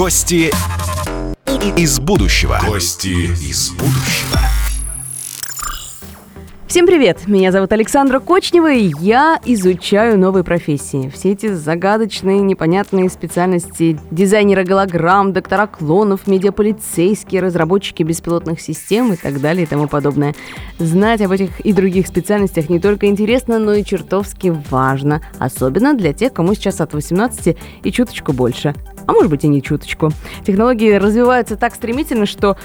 Гости 0.00 0.50
из 1.76 1.98
будущего. 2.00 2.58
Гости 2.66 3.34
из 3.46 3.68
будущего. 3.68 4.39
Всем 6.70 6.86
привет! 6.86 7.26
Меня 7.26 7.50
зовут 7.50 7.72
Александра 7.72 8.20
Кочнева, 8.20 8.72
и 8.72 8.92
я 9.00 9.40
изучаю 9.44 10.16
новые 10.16 10.44
профессии. 10.44 11.10
Все 11.12 11.32
эти 11.32 11.52
загадочные, 11.52 12.38
непонятные 12.38 13.10
специальности 13.10 13.98
дизайнера 14.12 14.62
голограмм, 14.62 15.32
доктора 15.32 15.66
клонов, 15.66 16.28
медиаполицейские, 16.28 17.42
разработчики 17.42 18.04
беспилотных 18.04 18.60
систем 18.60 19.12
и 19.12 19.16
так 19.16 19.40
далее 19.40 19.64
и 19.64 19.66
тому 19.66 19.88
подобное. 19.88 20.36
Знать 20.78 21.20
об 21.22 21.32
этих 21.32 21.58
и 21.58 21.72
других 21.72 22.06
специальностях 22.06 22.68
не 22.68 22.78
только 22.78 23.08
интересно, 23.08 23.58
но 23.58 23.74
и 23.74 23.84
чертовски 23.84 24.56
важно. 24.70 25.22
Особенно 25.40 25.94
для 25.94 26.12
тех, 26.12 26.32
кому 26.32 26.54
сейчас 26.54 26.80
от 26.80 26.94
18 26.94 27.56
и 27.82 27.90
чуточку 27.90 28.32
больше 28.32 28.76
а 29.10 29.12
может 29.12 29.28
быть 29.28 29.42
и 29.42 29.48
не 29.48 29.60
чуточку. 29.60 30.10
Технологии 30.46 30.92
развиваются 30.92 31.56
так 31.56 31.74
стремительно, 31.74 32.26
что 32.26 32.56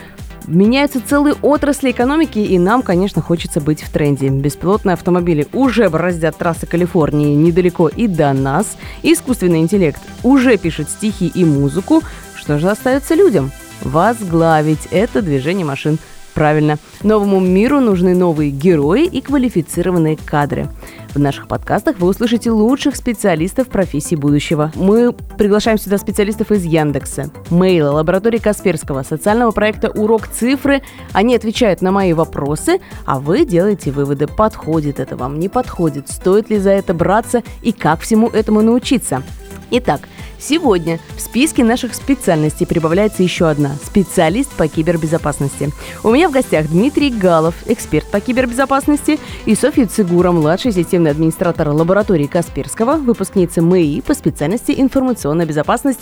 Меняются 0.48 1.02
целые 1.06 1.36
отрасли 1.42 1.92
экономики, 1.92 2.40
и 2.40 2.60
нам, 2.60 2.82
конечно, 2.82 3.22
хочется 3.22 3.62
быть 3.62 3.82
в 3.82 3.92
тренде. 3.92 4.30
Беспилотные 4.30 4.94
автомобили 4.94 5.48
уже 5.54 5.90
бороздят 5.90 6.38
трассы 6.38 6.66
Калифорнии 6.66 7.34
недалеко 7.34 7.88
и 7.88 8.08
до 8.08 8.34
нас. 8.34 8.78
Искусственный 9.04 9.60
интеллект 9.60 10.02
уже 10.24 10.58
пишет 10.58 10.90
стихи 10.90 11.28
и 11.28 11.46
музыку. 11.46 12.02
Что 12.36 12.60
же 12.60 12.70
остается 12.70 13.16
людям? 13.16 13.52
Возглавить 13.82 14.88
это 14.92 15.22
движение 15.22 15.66
машин– 15.66 15.98
Правильно. 16.36 16.78
Новому 17.02 17.40
миру 17.40 17.80
нужны 17.80 18.14
новые 18.14 18.52
герои 18.52 19.06
и 19.06 19.22
квалифицированные 19.22 20.18
кадры. 20.18 20.68
В 21.16 21.20
наших 21.20 21.48
подкастах 21.48 21.98
вы 22.00 22.10
услышите 22.10 22.52
лучших 22.52 22.98
специалистов 22.98 23.70
профессии 23.70 24.16
будущего. 24.16 24.74
Мы 24.76 25.13
приглашаем 25.13 25.77
сюда 25.77 25.98
специалистов 25.98 26.52
из 26.52 26.66
Яндекса, 26.66 27.32
Мейла, 27.49 27.91
лаборатории 27.91 28.38
Касперского, 28.38 29.04
социального 29.04 29.52
проекта 29.52 29.90
«Урок 29.90 30.27
цифры». 30.27 30.84
Они 31.13 31.34
отвечают 31.34 31.82
на 31.82 31.93
мои 31.93 32.12
вопросы, 32.12 32.82
а 33.05 33.20
вы 33.20 33.46
делаете 33.46 33.91
выводы, 33.91 34.27
подходит 34.27 34.99
это 34.99 35.16
вам, 35.16 35.40
не 35.40 35.48
подходит, 35.48 36.10
стоит 36.10 36.49
ли 36.49 36.60
за 36.60 36.71
это 36.71 36.93
браться 36.93 37.43
и 37.62 37.71
как 37.71 38.02
всему 38.02 38.27
этому 38.27 38.62
научиться. 38.62 39.24
Итак, 39.71 40.02
Сегодня 40.40 41.00
в 41.16 41.22
списке 41.22 41.64
наших 41.64 41.96
специальностей 41.96 42.68
прибавляется 42.68 43.24
еще 43.24 43.48
одна– 43.48 43.76
специалист 43.84 44.52
по 44.52 44.68
кибербезопасности. 44.68 45.72
У 46.04 46.12
меня 46.12 46.30
в 46.30 46.32
гостях 46.32 46.68
Дмитрий 46.68 47.10
Галов, 47.10 47.55
эксперт 47.66 48.10
по 48.12 48.20
кибербезопасности, 48.20 49.20
и 49.46 49.55
Софья 49.55 49.86
Цигура, 49.86 50.32
младший 50.32 50.72
системный 50.72 51.12
администратор 51.12 51.70
лаборатории 51.70 52.27
Касперского, 52.27 52.98
выпускница 52.98 53.62
МЭИ 53.62 54.02
по 54.02 54.14
специальности 54.14 54.74
информационная 54.77 55.46
безопасность. 55.46 56.02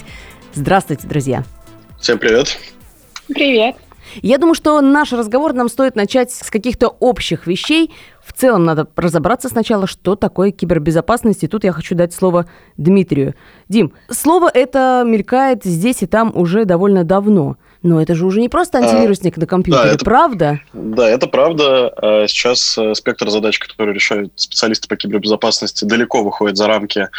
Здравствуйте, 0.53 1.07
друзья! 1.07 1.43
Всем 1.99 2.17
привет! 2.17 2.57
Привет! 3.27 3.75
Я 4.21 4.37
думаю, 4.37 4.55
что 4.55 4.79
наш 4.81 5.11
разговор 5.13 5.53
нам 5.53 5.69
стоит 5.69 5.95
начать 5.95 6.31
с 6.31 6.49
каких-то 6.49 6.87
общих 6.99 7.47
вещей. 7.47 7.91
В 8.23 8.33
целом 8.33 8.63
надо 8.63 8.87
разобраться 8.95 9.49
сначала, 9.49 9.87
что 9.87 10.15
такое 10.15 10.51
кибербезопасность. 10.51 11.43
И 11.43 11.47
тут 11.47 11.63
я 11.63 11.71
хочу 11.71 11.95
дать 11.95 12.13
слово 12.13 12.45
Дмитрию. 12.77 13.35
Дим, 13.67 13.93
слово 14.09 14.49
это 14.53 15.03
мелькает 15.05 15.63
здесь 15.63 16.03
и 16.03 16.07
там 16.07 16.31
уже 16.35 16.65
довольно 16.65 17.03
давно. 17.03 17.57
Но 17.81 18.01
это 18.01 18.15
же 18.15 18.25
уже 18.25 18.39
не 18.39 18.47
просто 18.47 18.77
а, 18.77 18.81
антивирусник 18.81 19.37
а, 19.37 19.41
на 19.41 19.45
компьютере, 19.45 19.89
да, 19.89 19.93
это, 19.95 20.05
правда? 20.05 20.59
Да, 20.71 21.09
это 21.09 21.27
правда. 21.27 21.89
А 21.89 22.27
сейчас 22.27 22.77
э, 22.77 22.95
спектр 22.95 23.29
задач, 23.29 23.59
которые 23.59 23.93
решают 23.93 24.31
специалисты 24.37 24.87
по 24.87 24.95
кибербезопасности, 24.95 25.83
далеко 25.83 26.23
выходит 26.23 26.55
за 26.55 26.67
рамки 26.67 27.09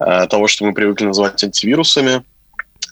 э, 0.00 0.26
того, 0.26 0.48
что 0.48 0.64
мы 0.64 0.74
привыкли 0.74 1.06
называть 1.06 1.42
антивирусами. 1.42 2.24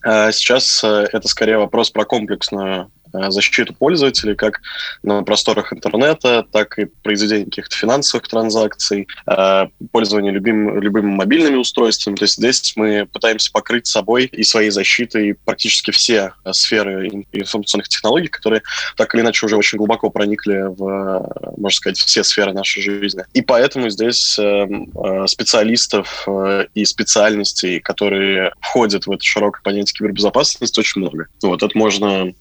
Сейчас 0.04 0.84
э, 0.84 1.08
это 1.12 1.26
скорее 1.26 1.58
вопрос 1.58 1.90
про 1.90 2.04
комплексную 2.04 2.92
защиту 3.30 3.74
пользователей 3.74 4.34
как 4.34 4.60
на 5.02 5.22
просторах 5.22 5.72
интернета, 5.72 6.44
так 6.50 6.78
и 6.78 6.86
произведение 7.02 7.46
каких-то 7.46 7.76
финансовых 7.76 8.28
транзакций, 8.28 9.08
э, 9.26 9.66
пользование 9.92 10.32
любим, 10.32 10.80
любыми 10.80 11.06
мобильными 11.06 11.56
устройствами. 11.56 12.16
То 12.16 12.24
есть 12.24 12.36
здесь 12.36 12.72
мы 12.76 13.06
пытаемся 13.06 13.50
покрыть 13.52 13.86
собой 13.86 14.26
и 14.26 14.42
своей 14.42 14.70
защитой 14.70 15.34
практически 15.44 15.90
все 15.90 16.32
э, 16.44 16.52
сферы 16.52 17.08
информационных 17.32 17.88
технологий, 17.88 18.28
которые 18.28 18.62
так 18.96 19.14
или 19.14 19.22
иначе 19.22 19.46
уже 19.46 19.56
очень 19.56 19.78
глубоко 19.78 20.10
проникли 20.10 20.64
в, 20.68 21.54
можно 21.56 21.76
сказать, 21.76 21.98
все 21.98 22.24
сферы 22.24 22.52
нашей 22.52 22.82
жизни. 22.82 23.24
И 23.32 23.42
поэтому 23.42 23.90
здесь 23.90 24.38
специалистов 25.26 26.26
и 26.74 26.84
специальностей, 26.84 27.80
которые 27.80 28.52
входят 28.60 29.06
в 29.06 29.12
это 29.12 29.22
широкое 29.22 29.62
понятие 29.62 29.94
кибербезопасности, 29.94 30.80
очень 30.80 31.00
много. 31.00 31.26
Вот 31.42 31.62
это 31.62 31.76
можно 31.76 32.32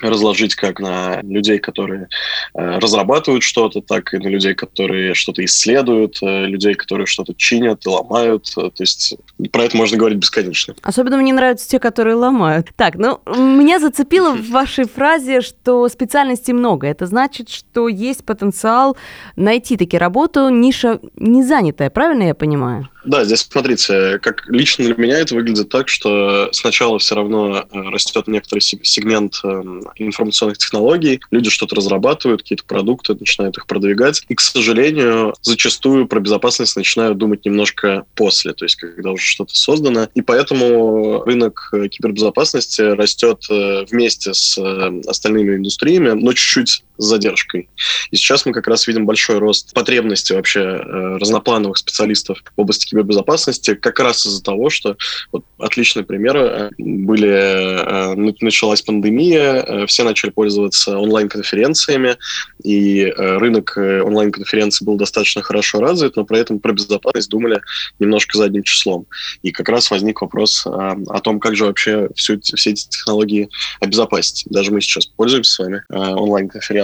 разложить 0.00 0.54
как 0.54 0.80
на 0.80 1.20
людей, 1.22 1.58
которые 1.58 2.08
э, 2.54 2.78
разрабатывают 2.78 3.42
что-то, 3.42 3.80
так 3.80 4.12
и 4.12 4.18
на 4.18 4.28
людей, 4.28 4.54
которые 4.54 5.14
что-то 5.14 5.44
исследуют, 5.44 6.18
э, 6.22 6.46
людей, 6.46 6.74
которые 6.74 7.06
что-то 7.06 7.34
чинят 7.34 7.86
и 7.86 7.88
ломают. 7.88 8.48
Э, 8.56 8.70
то 8.70 8.82
есть 8.82 9.16
про 9.52 9.64
это 9.64 9.76
можно 9.76 9.96
говорить 9.96 10.18
бесконечно. 10.18 10.74
Особенно 10.82 11.16
мне 11.16 11.32
нравятся 11.32 11.68
те, 11.68 11.78
которые 11.78 12.14
ломают. 12.14 12.68
Так, 12.76 12.96
ну, 12.96 13.20
меня 13.26 13.80
зацепило 13.80 14.32
в 14.32 14.50
вашей 14.50 14.86
фразе, 14.86 15.40
что 15.40 15.88
специальностей 15.88 16.52
много. 16.52 16.86
Это 16.86 17.06
значит, 17.06 17.48
что 17.48 17.88
есть 17.88 18.24
потенциал 18.24 18.96
найти 19.36 19.76
таки 19.76 19.96
работу, 19.96 20.50
ниша 20.50 21.00
не 21.16 21.42
занятая, 21.42 21.88
правильно 21.88 22.24
я 22.24 22.34
понимаю? 22.34 22.88
Да, 23.06 23.24
здесь 23.24 23.46
смотрите, 23.48 24.18
как 24.18 24.46
лично 24.48 24.84
для 24.84 24.96
меня 24.96 25.20
это 25.20 25.36
выглядит 25.36 25.68
так, 25.68 25.88
что 25.88 26.48
сначала 26.52 26.98
все 26.98 27.14
равно 27.14 27.58
э, 27.58 27.64
растет 27.70 28.26
некоторый 28.26 28.60
сегмент 28.60 29.40
эм, 29.44 29.84
информационных 29.94 30.58
технологий, 30.58 31.20
люди 31.30 31.48
что-то 31.48 31.76
разрабатывают, 31.76 32.42
какие-то 32.42 32.64
продукты, 32.64 33.14
начинают 33.14 33.56
их 33.58 33.66
продвигать, 33.68 34.24
и, 34.28 34.34
к 34.34 34.40
сожалению, 34.40 35.34
зачастую 35.40 36.08
про 36.08 36.18
безопасность 36.18 36.74
начинают 36.74 37.16
думать 37.16 37.44
немножко 37.46 38.04
после, 38.16 38.54
то 38.54 38.64
есть 38.64 38.74
когда 38.74 39.12
уже 39.12 39.24
что-то 39.24 39.54
создано, 39.54 40.08
и 40.14 40.20
поэтому 40.20 41.22
рынок 41.22 41.68
э, 41.72 41.86
кибербезопасности 41.86 42.82
растет 42.82 43.44
э, 43.48 43.84
вместе 43.88 44.34
с 44.34 44.58
остальными 45.06 45.54
индустриями, 45.54 46.10
но 46.10 46.32
чуть-чуть 46.32 46.82
с 46.98 47.04
задержкой. 47.04 47.68
И 48.10 48.16
сейчас 48.16 48.46
мы 48.46 48.52
как 48.52 48.66
раз 48.68 48.86
видим 48.86 49.06
большой 49.06 49.38
рост 49.38 49.72
потребности 49.74 50.32
вообще 50.32 50.60
разноплановых 50.60 51.78
специалистов 51.78 52.42
в 52.56 52.60
области 52.60 52.86
кибербезопасности 52.86 53.74
как 53.74 54.00
раз 54.00 54.26
из-за 54.26 54.42
того, 54.42 54.70
что 54.70 54.96
вот, 55.32 55.44
отличные 55.58 56.04
примеры 56.04 56.40
э, 56.40 56.70
были, 56.78 57.28
э, 57.28 58.34
началась 58.40 58.82
пандемия, 58.82 59.62
э, 59.62 59.86
все 59.86 60.04
начали 60.04 60.30
пользоваться 60.30 60.98
онлайн-конференциями, 60.98 62.16
и 62.62 63.12
рынок 63.16 63.76
онлайн-конференций 63.76 64.84
был 64.84 64.96
достаточно 64.96 65.42
хорошо 65.42 65.80
развит, 65.80 66.16
но 66.16 66.24
при 66.24 66.40
этом 66.40 66.58
про 66.58 66.72
безопасность 66.72 67.30
думали 67.30 67.60
немножко 67.98 68.38
задним 68.38 68.62
числом. 68.62 69.06
И 69.42 69.52
как 69.52 69.68
раз 69.68 69.90
возник 69.90 70.20
вопрос 70.20 70.66
о 70.66 71.20
том, 71.20 71.38
как 71.40 71.54
же 71.56 71.64
вообще 71.66 72.08
всю, 72.14 72.40
все 72.40 72.70
эти 72.70 72.88
технологии 72.88 73.48
обезопасить. 73.80 74.44
Даже 74.46 74.72
мы 74.72 74.80
сейчас 74.80 75.06
пользуемся 75.06 75.52
с 75.52 75.58
вами 75.58 75.82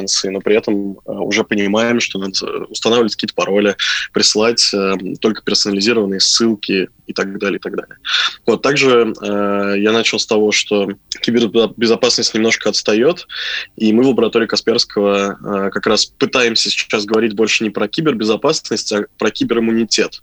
онлайн-конференцией, 0.02 0.32
но 0.32 0.40
при 0.40 0.56
этом 0.56 0.98
уже 1.06 1.44
понимаем, 1.44 2.00
что 2.00 2.18
надо 2.18 2.64
устанавливать 2.68 3.14
какие-то 3.14 3.34
пароли, 3.34 3.76
присылать 4.12 4.70
только 5.20 5.42
персонализированные 5.42 6.20
ссылки 6.20 6.88
и 7.06 7.12
так 7.12 7.38
далее, 7.38 7.58
и 7.58 7.60
так 7.60 7.76
далее. 7.76 7.96
Вот, 8.46 8.62
также 8.62 9.12
э, 9.20 9.74
я 9.78 9.92
начал 9.92 10.18
с 10.18 10.26
того, 10.26 10.52
что 10.52 10.88
кибербезопасность 11.20 12.34
немножко 12.34 12.68
отстает, 12.68 13.26
и 13.76 13.92
мы 13.92 14.02
в 14.04 14.08
лаборатории 14.08 14.46
Касперского 14.46 15.66
э, 15.66 15.70
как 15.70 15.86
раз 15.86 16.06
пытаемся 16.06 16.70
сейчас 16.70 17.04
говорить 17.04 17.34
больше 17.34 17.64
не 17.64 17.70
про 17.70 17.88
кибербезопасность, 17.88 18.92
а 18.92 19.06
про 19.18 19.30
кибериммунитет, 19.30 20.22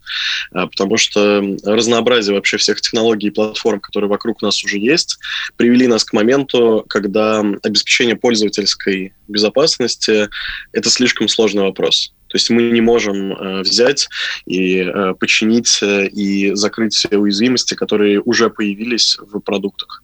э, 0.53 0.67
потому 0.67 0.97
что 0.97 1.43
разнообразие 1.63 2.35
вообще 2.35 2.57
всех 2.57 2.81
технологий 2.81 3.27
и 3.27 3.31
платформ, 3.31 3.79
которые 3.79 4.09
вокруг 4.09 4.41
нас 4.41 4.63
уже 4.63 4.77
есть, 4.77 5.19
привели 5.57 5.87
нас 5.87 6.03
к 6.03 6.13
моменту, 6.13 6.85
когда 6.87 7.43
обеспечение 7.63 8.15
пользовательской 8.15 9.13
безопасности– 9.29 10.29
это 10.73 10.89
слишком 10.89 11.27
сложный 11.27 11.63
вопрос. 11.63 12.13
То 12.29 12.35
есть 12.35 12.49
мы 12.51 12.61
не 12.61 12.81
можем 12.81 13.33
э, 13.33 13.61
взять 13.61 14.07
и 14.45 14.81
э, 14.81 15.13
починить 15.19 15.79
э, 15.81 16.07
и 16.07 16.53
закрыть 16.53 16.93
все 16.93 17.17
уязвимости, 17.17 17.73
которые 17.73 18.21
уже 18.21 18.51
появились 18.51 19.17
в 19.19 19.39
продуктах. 19.39 20.03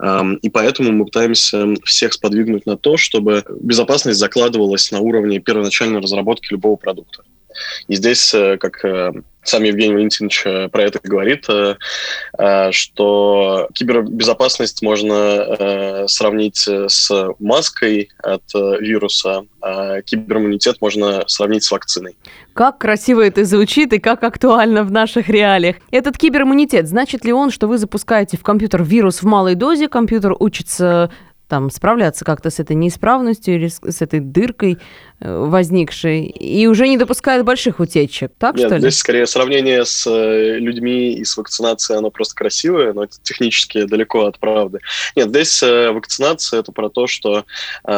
Эм, 0.00 0.34
и 0.34 0.50
поэтому 0.50 0.90
мы 0.90 1.04
пытаемся 1.04 1.74
всех 1.84 2.12
сподвигнуть 2.12 2.66
на 2.66 2.76
то, 2.76 2.96
чтобы 2.96 3.44
безопасность 3.60 4.18
закладывалась 4.18 4.90
на 4.90 4.98
уровне 4.98 5.38
первоначальной 5.38 6.00
разработки 6.00 6.52
любого 6.52 6.74
продукта. 6.74 7.22
И 7.88 7.96
здесь, 7.96 8.34
как 8.60 8.84
сам 9.42 9.62
Евгений 9.62 9.94
Валентинович 9.94 10.42
э, 10.44 10.68
про 10.68 10.82
это 10.82 11.00
говорит, 11.02 11.46
э, 11.48 11.76
э, 12.38 12.72
что 12.72 13.68
кибербезопасность 13.72 14.82
можно 14.82 16.06
сравнить 16.06 16.68
с 16.68 17.10
маской 17.38 18.10
от 18.22 18.42
вируса, 18.54 19.44
а 19.60 20.02
кибериммунитет 20.02 20.80
можно 20.80 21.24
сравнить 21.26 21.64
с 21.64 21.70
вакциной. 21.70 22.16
Как 22.54 22.78
красиво 22.78 23.22
это 23.22 23.44
звучит 23.44 23.92
и 23.92 23.98
как 23.98 24.22
актуально 24.24 24.84
в 24.84 24.90
наших 24.90 25.28
реалиях. 25.28 25.76
Этот 25.90 26.18
кибериммунитет, 26.18 26.88
значит 26.88 27.24
ли 27.24 27.32
он, 27.32 27.50
что 27.50 27.66
вы 27.66 27.78
запускаете 27.78 28.36
в 28.36 28.42
компьютер 28.42 28.82
вирус 28.82 29.22
в 29.22 29.26
малой 29.26 29.54
дозе, 29.54 29.88
компьютер 29.88 30.34
учится 30.38 31.10
там 31.50 31.68
справляться 31.68 32.24
как-то 32.24 32.48
с 32.48 32.60
этой 32.60 32.76
неисправностью 32.76 33.56
или 33.56 33.66
с, 33.66 34.00
этой 34.00 34.20
дыркой 34.20 34.78
э, 35.18 35.36
возникшей, 35.36 36.26
и 36.26 36.66
уже 36.68 36.86
не 36.86 36.96
допускает 36.96 37.44
больших 37.44 37.80
утечек, 37.80 38.32
так 38.38 38.54
Нет, 38.54 38.68
что 38.68 38.76
ли? 38.76 38.80
здесь 38.80 38.98
скорее 38.98 39.26
сравнение 39.26 39.84
с 39.84 40.06
э, 40.06 40.58
людьми 40.58 41.12
и 41.14 41.24
с 41.24 41.36
вакцинацией, 41.36 41.98
оно 41.98 42.10
просто 42.10 42.36
красивое, 42.36 42.92
но 42.92 43.06
технически 43.06 43.84
далеко 43.84 44.26
от 44.26 44.38
правды. 44.38 44.78
Нет, 45.16 45.30
здесь 45.30 45.60
э, 45.62 45.90
вакцинация– 45.90 46.60
это 46.60 46.70
про 46.70 46.88
то, 46.88 47.08
что 47.08 47.44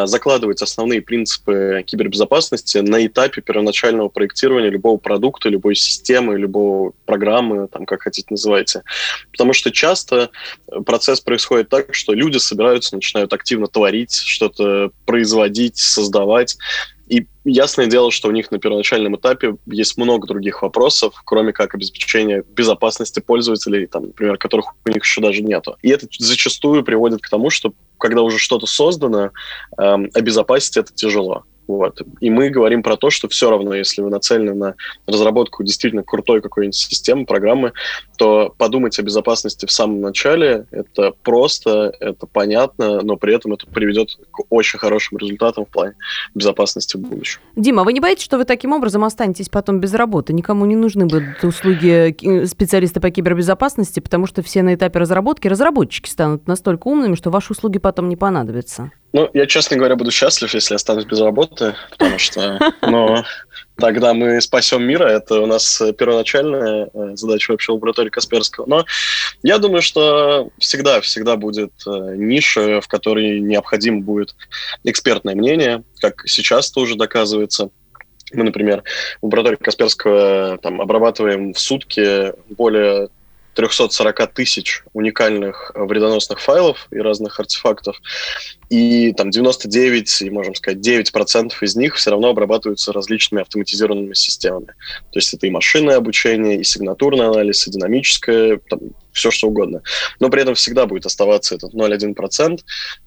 закладывать 0.04 0.62
основные 0.62 1.02
принципы 1.02 1.84
кибербезопасности 1.86 2.78
на 2.78 3.06
этапе 3.06 3.42
первоначального 3.42 4.08
проектирования 4.08 4.70
любого 4.70 4.96
продукта, 4.96 5.50
любой 5.50 5.74
системы, 5.74 6.38
любого 6.38 6.92
программы, 7.04 7.68
там, 7.68 7.84
как 7.84 8.02
хотите 8.02 8.28
называйте. 8.30 8.82
Потому 9.30 9.52
что 9.52 9.70
часто 9.70 10.30
процесс 10.86 11.20
происходит 11.20 11.68
так, 11.68 11.94
что 11.94 12.14
люди 12.14 12.38
собираются, 12.38 12.94
начинают 12.94 13.32
активно 13.32 13.41
творить, 13.68 14.14
что-то 14.14 14.90
производить, 15.06 15.78
создавать. 15.78 16.56
И 17.08 17.26
ясное 17.44 17.86
дело, 17.86 18.10
что 18.10 18.28
у 18.28 18.32
них 18.32 18.50
на 18.50 18.58
первоначальном 18.58 19.16
этапе 19.16 19.56
есть 19.66 19.98
много 19.98 20.26
других 20.26 20.62
вопросов, 20.62 21.20
кроме 21.24 21.52
как 21.52 21.74
обеспечения 21.74 22.42
безопасности 22.48 23.20
пользователей, 23.20 23.86
там, 23.86 24.06
например, 24.06 24.38
которых 24.38 24.74
у 24.86 24.88
них 24.88 25.02
еще 25.02 25.20
даже 25.20 25.42
нету. 25.42 25.76
И 25.82 25.90
это 25.90 26.06
зачастую 26.18 26.82
приводит 26.84 27.20
к 27.20 27.28
тому, 27.28 27.50
что 27.50 27.74
когда 27.98 28.22
уже 28.22 28.38
что-то 28.38 28.66
создано, 28.66 29.30
эм, 29.78 30.10
обезопасить 30.14 30.76
это 30.76 30.92
тяжело. 30.94 31.44
Вот. 31.66 32.02
И 32.20 32.30
мы 32.30 32.50
говорим 32.50 32.82
про 32.82 32.96
то, 32.96 33.10
что 33.10 33.28
все 33.28 33.50
равно, 33.50 33.74
если 33.74 34.02
вы 34.02 34.10
нацелены 34.10 34.54
на 34.54 34.74
разработку 35.06 35.62
действительно 35.62 36.02
крутой 36.02 36.40
какой-нибудь 36.40 36.74
системы, 36.74 37.24
программы, 37.24 37.72
то 38.16 38.52
подумать 38.58 38.98
о 38.98 39.02
безопасности 39.02 39.66
в 39.66 39.72
самом 39.72 40.00
начале. 40.00 40.66
Это 40.70 41.12
просто, 41.22 41.94
это 42.00 42.26
понятно, 42.26 43.00
но 43.02 43.16
при 43.16 43.34
этом 43.34 43.52
это 43.52 43.66
приведет 43.66 44.08
к 44.30 44.40
очень 44.50 44.78
хорошим 44.78 45.18
результатам 45.18 45.64
в 45.64 45.68
плане 45.68 45.94
безопасности 46.34 46.96
в 46.96 47.00
будущем. 47.00 47.40
Дима, 47.56 47.84
вы 47.84 47.92
не 47.92 48.00
боитесь, 48.00 48.24
что 48.24 48.38
вы 48.38 48.44
таким 48.44 48.72
образом 48.72 49.04
останетесь 49.04 49.48
потом 49.48 49.80
без 49.80 49.94
работы? 49.94 50.32
Никому 50.32 50.66
не 50.66 50.76
нужны 50.76 51.06
будут 51.06 51.42
услуги 51.42 52.46
специалиста 52.46 53.00
по 53.00 53.10
кибербезопасности, 53.10 54.00
потому 54.00 54.26
что 54.26 54.42
все 54.42 54.62
на 54.62 54.74
этапе 54.74 54.98
разработки 54.98 55.48
разработчики 55.48 56.08
станут 56.08 56.46
настолько 56.46 56.88
умными, 56.88 57.14
что 57.14 57.30
ваши 57.30 57.52
услуги 57.52 57.78
потом 57.78 58.08
не 58.08 58.16
понадобятся. 58.16 58.90
Ну, 59.12 59.28
я, 59.34 59.46
честно 59.46 59.76
говоря, 59.76 59.96
буду 59.96 60.10
счастлив, 60.10 60.52
если 60.54 60.74
останусь 60.74 61.04
без 61.04 61.20
работы, 61.20 61.74
потому 61.90 62.18
что, 62.18 62.58
ну, 62.82 63.22
тогда 63.76 64.14
мы 64.14 64.40
спасем 64.40 64.84
мира. 64.84 65.04
Это 65.04 65.40
у 65.40 65.46
нас 65.46 65.82
первоначальная 65.98 66.88
э, 66.92 67.10
задача 67.14 67.50
вообще 67.50 67.72
лаборатории 67.72 68.08
Касперского. 68.08 68.66
Но 68.66 68.86
я 69.42 69.58
думаю, 69.58 69.82
что 69.82 70.50
всегда, 70.58 71.00
всегда 71.02 71.36
будет 71.36 71.72
э, 71.86 72.14
ниша, 72.16 72.80
в 72.80 72.88
которой 72.88 73.40
необходимо 73.40 74.00
будет 74.00 74.34
экспертное 74.84 75.34
мнение, 75.34 75.84
как 76.00 76.22
сейчас 76.26 76.70
тоже 76.70 76.96
доказывается. 76.96 77.70
Мы, 78.32 78.44
например, 78.44 78.82
в 79.20 79.26
лаборатории 79.26 79.56
Касперского 79.56 80.58
там, 80.62 80.80
обрабатываем 80.80 81.52
в 81.52 81.58
сутки 81.58 82.32
более 82.48 83.10
340 83.54 84.32
тысяч 84.32 84.82
уникальных 84.92 85.72
э, 85.74 85.82
вредоносных 85.84 86.40
файлов 86.40 86.88
и 86.90 86.98
разных 86.98 87.38
артефактов, 87.38 88.00
и 88.70 89.12
там 89.12 89.30
99, 89.30 90.22
и 90.22 90.30
можем 90.30 90.54
сказать 90.54 90.80
9 90.80 91.12
процентов 91.12 91.62
из 91.62 91.76
них 91.76 91.96
все 91.96 92.10
равно 92.10 92.28
обрабатываются 92.28 92.92
различными 92.92 93.42
автоматизированными 93.42 94.14
системами. 94.14 94.74
То 95.10 95.18
есть 95.18 95.34
это 95.34 95.46
и 95.46 95.50
машинное 95.50 95.96
обучение, 95.96 96.60
и 96.60 96.64
сигнатурный 96.64 97.26
анализ, 97.26 97.66
и 97.66 97.70
динамическое, 97.70 98.60
там, 98.68 98.80
все 99.12 99.30
что 99.30 99.48
угодно. 99.48 99.82
Но 100.20 100.30
при 100.30 100.42
этом 100.42 100.54
всегда 100.54 100.86
будет 100.86 101.06
оставаться 101.06 101.54
этот 101.54 101.74
0,1%, 101.74 102.60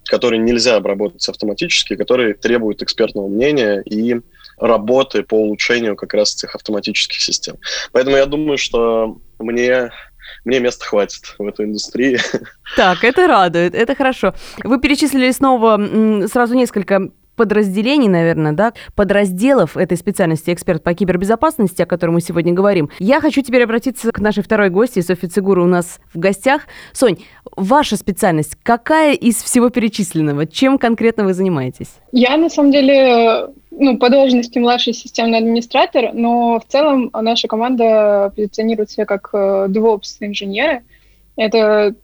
который 0.04 0.38
нельзя 0.38 0.76
обработать 0.76 1.28
автоматически, 1.28 1.96
который 1.96 2.34
требует 2.34 2.82
экспертного 2.82 3.28
мнения 3.28 3.82
и 3.82 4.20
работы 4.58 5.22
по 5.22 5.34
улучшению 5.34 5.96
как 5.96 6.14
раз 6.14 6.34
этих 6.34 6.54
автоматических 6.54 7.20
систем. 7.20 7.58
Поэтому 7.92 8.16
я 8.16 8.26
думаю, 8.26 8.56
что 8.58 9.18
мне 9.38 9.90
мне 10.44 10.60
места 10.60 10.84
хватит 10.84 11.34
в 11.38 11.46
этой 11.46 11.66
индустрии. 11.66 12.18
Так, 12.76 13.04
это 13.04 13.26
радует, 13.26 13.74
это 13.74 13.94
хорошо. 13.94 14.34
Вы 14.64 14.80
перечислили 14.80 15.30
снова 15.30 16.26
сразу 16.28 16.54
несколько 16.54 17.10
подразделений, 17.36 18.08
наверное, 18.08 18.52
да, 18.52 18.72
подразделов 18.94 19.76
этой 19.76 19.96
специальности 19.96 20.52
эксперт 20.52 20.82
по 20.82 20.94
кибербезопасности, 20.94 21.82
о 21.82 21.86
котором 21.86 22.14
мы 22.14 22.20
сегодня 22.20 22.52
говорим. 22.52 22.90
Я 22.98 23.20
хочу 23.20 23.42
теперь 23.42 23.64
обратиться 23.64 24.10
к 24.10 24.18
нашей 24.18 24.42
второй 24.42 24.70
гости, 24.70 25.00
Софья 25.00 25.28
Цигура 25.28 25.62
у 25.62 25.66
нас 25.66 26.00
в 26.12 26.18
гостях. 26.18 26.62
Сонь, 26.92 27.18
ваша 27.56 27.96
специальность, 27.96 28.56
какая 28.62 29.14
из 29.14 29.42
всего 29.42 29.70
перечисленного? 29.70 30.46
Чем 30.46 30.78
конкретно 30.78 31.24
вы 31.24 31.34
занимаетесь? 31.34 31.90
Я, 32.12 32.36
на 32.36 32.48
самом 32.48 32.72
деле, 32.72 33.48
ну, 33.70 33.98
по 33.98 34.08
должности 34.08 34.58
младший 34.58 34.94
системный 34.94 35.38
администратор, 35.38 36.10
но 36.14 36.58
в 36.58 36.70
целом 36.70 37.10
наша 37.12 37.46
команда 37.48 38.32
позиционирует 38.34 38.90
себя 38.90 39.04
как 39.04 39.30
э, 39.32 39.66
DevOps-инженеры. 39.68 40.82
Это 41.36 41.94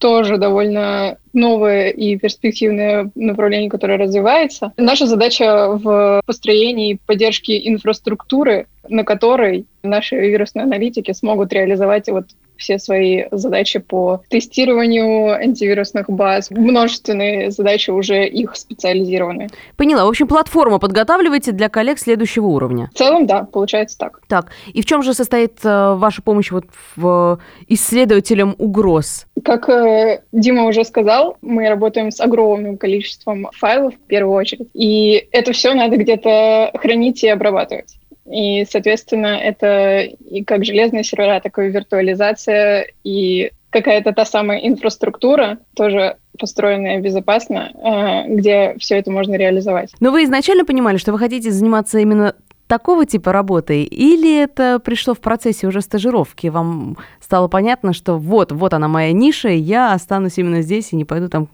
тоже 0.00 0.38
довольно 0.38 1.18
новое 1.32 1.90
и 1.90 2.16
перспективное 2.16 3.10
направление, 3.14 3.70
которое 3.70 3.98
развивается. 3.98 4.72
Наша 4.76 5.06
задача 5.06 5.68
в 5.68 6.22
построении 6.26 6.92
и 6.92 6.98
поддержке 7.06 7.68
инфраструктуры, 7.68 8.66
на 8.88 9.04
которой 9.04 9.66
наши 9.82 10.16
вирусные 10.16 10.64
аналитики 10.64 11.12
смогут 11.12 11.52
реализовать 11.52 12.08
вот 12.08 12.24
все 12.60 12.78
свои 12.78 13.24
задачи 13.32 13.80
по 13.80 14.22
тестированию 14.28 15.32
антивирусных 15.32 16.08
баз, 16.08 16.50
множественные 16.50 17.50
задачи 17.50 17.90
уже 17.90 18.26
их 18.26 18.54
специализированные. 18.54 19.48
Поняла. 19.76 20.04
В 20.04 20.08
общем, 20.08 20.28
платформу 20.28 20.78
подготавливаете 20.78 21.52
для 21.52 21.68
коллег 21.68 21.98
следующего 21.98 22.46
уровня. 22.46 22.90
В 22.94 22.98
целом, 22.98 23.26
да, 23.26 23.44
получается 23.44 23.98
так. 23.98 24.20
Так, 24.28 24.52
и 24.72 24.82
в 24.82 24.84
чем 24.84 25.02
же 25.02 25.14
состоит 25.14 25.58
э, 25.64 25.94
ваша 25.94 26.22
помощь 26.22 26.50
вот 26.50 26.66
в 26.96 27.40
исследователям 27.66 28.54
угроз? 28.58 29.26
Как 29.44 29.68
э, 29.68 30.22
Дима 30.32 30.64
уже 30.64 30.84
сказал, 30.84 31.36
мы 31.40 31.68
работаем 31.68 32.10
с 32.10 32.20
огромным 32.20 32.76
количеством 32.76 33.48
файлов 33.52 33.94
в 33.94 34.06
первую 34.06 34.36
очередь, 34.36 34.68
и 34.74 35.28
это 35.32 35.52
все 35.52 35.74
надо 35.74 35.96
где-то 35.96 36.72
хранить 36.74 37.24
и 37.24 37.28
обрабатывать. 37.28 37.96
И, 38.30 38.64
соответственно, 38.70 39.26
это 39.26 40.00
и 40.02 40.44
как 40.44 40.64
железные 40.64 41.02
сервера, 41.02 41.40
так 41.40 41.58
и 41.58 41.68
виртуализация, 41.68 42.86
и 43.02 43.50
какая-то 43.70 44.12
та 44.12 44.24
самая 44.24 44.58
инфраструктура, 44.58 45.58
тоже 45.74 46.16
построенная 46.38 47.00
безопасно, 47.00 47.70
э, 47.74 48.34
где 48.34 48.74
все 48.78 48.96
это 48.98 49.10
можно 49.10 49.34
реализовать. 49.34 49.92
Но 50.00 50.10
вы 50.10 50.24
изначально 50.24 50.64
понимали, 50.64 50.96
что 50.96 51.12
вы 51.12 51.18
хотите 51.18 51.50
заниматься 51.50 51.98
именно 51.98 52.34
такого 52.66 53.04
типа 53.04 53.32
работой, 53.32 53.82
или 53.82 54.40
это 54.40 54.78
пришло 54.78 55.14
в 55.14 55.20
процессе 55.20 55.66
уже 55.66 55.80
стажировки? 55.80 56.46
Вам 56.46 56.96
стало 57.20 57.48
понятно, 57.48 57.92
что 57.92 58.16
вот, 58.16 58.52
вот 58.52 58.72
она 58.74 58.86
моя 58.86 59.12
ниша, 59.12 59.48
и 59.48 59.58
я 59.58 59.92
останусь 59.92 60.38
именно 60.38 60.62
здесь 60.62 60.92
и 60.92 60.96
не 60.96 61.04
пойду 61.04 61.28
там 61.28 61.48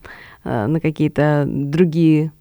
э, 0.44 0.66
на 0.66 0.78
какие-то 0.78 1.44
другие 1.46 2.32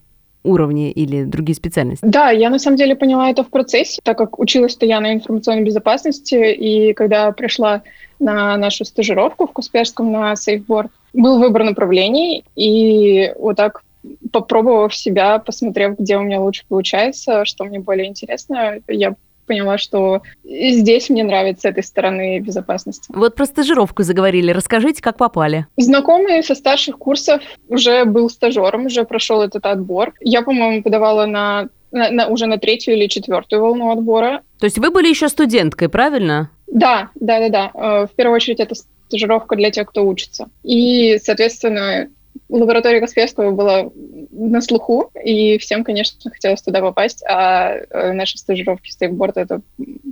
уровни 0.45 0.91
или 0.91 1.23
другие 1.23 1.55
специальности? 1.55 2.05
Да, 2.05 2.29
я 2.29 2.49
на 2.49 2.59
самом 2.59 2.77
деле 2.77 2.95
поняла 2.95 3.29
это 3.29 3.43
в 3.43 3.49
процессе, 3.49 3.99
так 4.03 4.17
как 4.17 4.39
училась-то 4.39 4.85
я 4.85 4.99
на 4.99 5.13
информационной 5.13 5.63
безопасности, 5.63 6.53
и 6.53 6.93
когда 6.93 7.31
пришла 7.31 7.81
на 8.19 8.55
нашу 8.57 8.85
стажировку 8.85 9.47
в 9.47 9.53
Касперском 9.53 10.11
на 10.11 10.33
SafeBoard, 10.33 10.89
был 11.13 11.39
выбор 11.39 11.63
направлений, 11.63 12.43
и 12.55 13.33
вот 13.37 13.57
так 13.57 13.83
попробовав 14.31 14.95
себя, 14.95 15.39
посмотрев, 15.39 15.97
где 15.97 16.17
у 16.17 16.21
меня 16.21 16.39
лучше 16.39 16.63
получается, 16.67 17.45
что 17.45 17.63
мне 17.63 17.79
более 17.79 18.07
интересно, 18.07 18.79
я 18.87 19.15
поняла, 19.45 19.77
что 19.77 20.21
здесь 20.43 21.09
мне 21.09 21.23
нравится 21.23 21.61
с 21.61 21.65
этой 21.65 21.83
стороны 21.83 22.39
безопасности. 22.39 23.11
Вот 23.13 23.35
про 23.35 23.45
стажировку 23.45 24.03
заговорили. 24.03 24.51
Расскажите, 24.51 25.01
как 25.01 25.17
попали? 25.17 25.67
Знакомый 25.77 26.43
со 26.43 26.55
старших 26.55 26.97
курсов 26.97 27.41
уже 27.69 28.05
был 28.05 28.29
стажером, 28.29 28.85
уже 28.87 29.03
прошел 29.03 29.41
этот 29.41 29.65
отбор. 29.65 30.13
Я, 30.21 30.41
по-моему, 30.41 30.83
подавала 30.83 31.25
на, 31.25 31.69
на, 31.91 32.11
на 32.11 32.27
уже 32.27 32.45
на 32.45 32.57
третью 32.57 32.95
или 32.95 33.07
четвертую 33.07 33.61
волну 33.61 33.91
отбора. 33.91 34.41
То 34.59 34.65
есть 34.65 34.77
вы 34.77 34.91
были 34.91 35.09
еще 35.09 35.29
студенткой, 35.29 35.89
правильно? 35.89 36.49
Да, 36.67 37.09
да, 37.15 37.39
да, 37.39 37.49
да. 37.49 37.71
Э, 37.73 38.07
в 38.07 38.15
первую 38.15 38.35
очередь 38.35 38.59
это 38.59 38.75
стажировка 39.07 39.55
для 39.55 39.71
тех, 39.71 39.89
кто 39.89 40.05
учится. 40.05 40.49
И, 40.63 41.17
соответственно, 41.23 42.09
лаборатория 42.49 42.99
Касперского 42.99 43.51
была 43.51 43.89
на 44.31 44.61
слуху, 44.61 45.09
и 45.23 45.57
всем, 45.57 45.83
конечно, 45.83 46.29
хотелось 46.29 46.61
туда 46.61 46.81
попасть, 46.81 47.23
а 47.27 47.73
э, 47.73 48.11
наши 48.13 48.37
стажировки 48.37 48.89
стейкборд— 48.89 49.37
это 49.37 49.61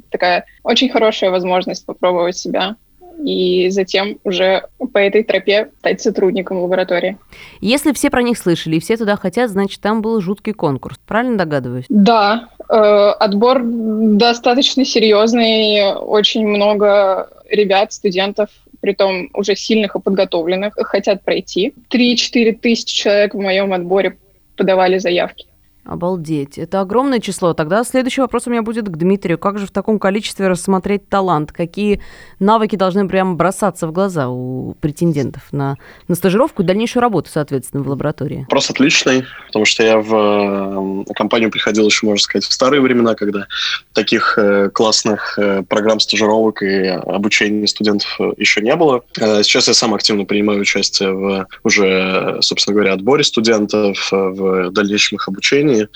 такая 0.09 0.45
очень 0.63 0.89
хорошая 0.89 1.31
возможность 1.31 1.85
попробовать 1.85 2.37
себя 2.37 2.75
и 3.23 3.69
затем 3.69 4.17
уже 4.23 4.63
по 4.91 4.97
этой 4.97 5.23
тропе 5.23 5.69
стать 5.79 6.01
сотрудником 6.01 6.61
лаборатории. 6.61 7.17
Если 7.61 7.93
все 7.93 8.09
про 8.09 8.21
них 8.21 8.37
слышали 8.37 8.77
и 8.77 8.79
все 8.79 8.97
туда 8.97 9.15
хотят, 9.15 9.49
значит, 9.49 9.81
там 9.81 10.01
был 10.01 10.19
жуткий 10.19 10.53
конкурс. 10.53 10.99
Правильно 11.05 11.37
догадываюсь? 11.37 11.85
Да, 11.89 12.49
э, 12.69 12.75
отбор 12.75 13.61
достаточно 13.63 14.83
серьезный, 14.83 15.93
очень 15.95 16.47
много 16.47 17.29
ребят, 17.49 17.93
студентов, 17.93 18.49
притом 18.83 19.29
уже 19.33 19.55
сильных 19.55 19.95
и 19.95 19.99
подготовленных, 20.01 20.73
хотят 20.75 21.23
пройти. 21.23 21.73
3-4 21.89 22.51
тысячи 22.59 22.93
человек 22.93 23.33
в 23.33 23.39
моем 23.39 23.71
отборе 23.71 24.17
подавали 24.57 24.97
заявки. 24.97 25.47
Обалдеть. 25.85 26.57
Это 26.57 26.79
огромное 26.79 27.19
число. 27.19 27.53
Тогда 27.53 27.83
следующий 27.83 28.21
вопрос 28.21 28.47
у 28.47 28.49
меня 28.49 28.61
будет 28.61 28.85
к 28.85 28.95
Дмитрию. 28.95 29.37
Как 29.37 29.59
же 29.59 29.67
в 29.67 29.71
таком 29.71 29.99
количестве 29.99 30.47
рассмотреть 30.47 31.09
талант? 31.09 31.51
Какие 31.51 32.01
навыки 32.39 32.77
должны 32.77 33.05
прям 33.09 33.35
бросаться 33.35 33.85
в 33.87 33.91
глаза 33.91 34.29
у 34.29 34.75
претендентов 34.79 35.43
на, 35.51 35.75
на 36.07 36.15
стажировку 36.15 36.61
и 36.61 36.65
дальнейшую 36.65 37.01
работу, 37.01 37.29
соответственно, 37.29 37.83
в 37.83 37.89
лаборатории? 37.89 38.41
Вопрос 38.43 38.69
отличный, 38.69 39.25
потому 39.47 39.65
что 39.65 39.83
я 39.83 39.97
в 39.97 41.05
э, 41.09 41.13
компанию 41.15 41.51
приходил 41.51 41.85
еще, 41.85 42.05
можно 42.05 42.23
сказать, 42.23 42.45
в 42.45 42.53
старые 42.53 42.79
времена, 42.79 43.13
когда 43.13 43.47
таких 43.91 44.37
э, 44.37 44.69
классных 44.69 45.37
э, 45.37 45.63
программ 45.63 45.99
стажировок 45.99 46.61
и 46.63 46.87
обучения 46.87 47.67
студентов 47.67 48.17
еще 48.37 48.61
не 48.61 48.75
было. 48.77 49.03
Сейчас 49.15 49.67
я 49.67 49.73
сам 49.73 49.93
активно 49.93 50.23
принимаю 50.23 50.61
участие 50.61 51.11
в 51.11 51.47
уже, 51.65 52.37
собственно 52.39 52.75
говоря, 52.75 52.93
отборе 52.93 53.25
студентов, 53.25 54.09
в 54.11 54.71
дальнейшем 54.71 55.17
их 55.17 55.27
обучении 55.27 55.72
компании. 55.73 55.87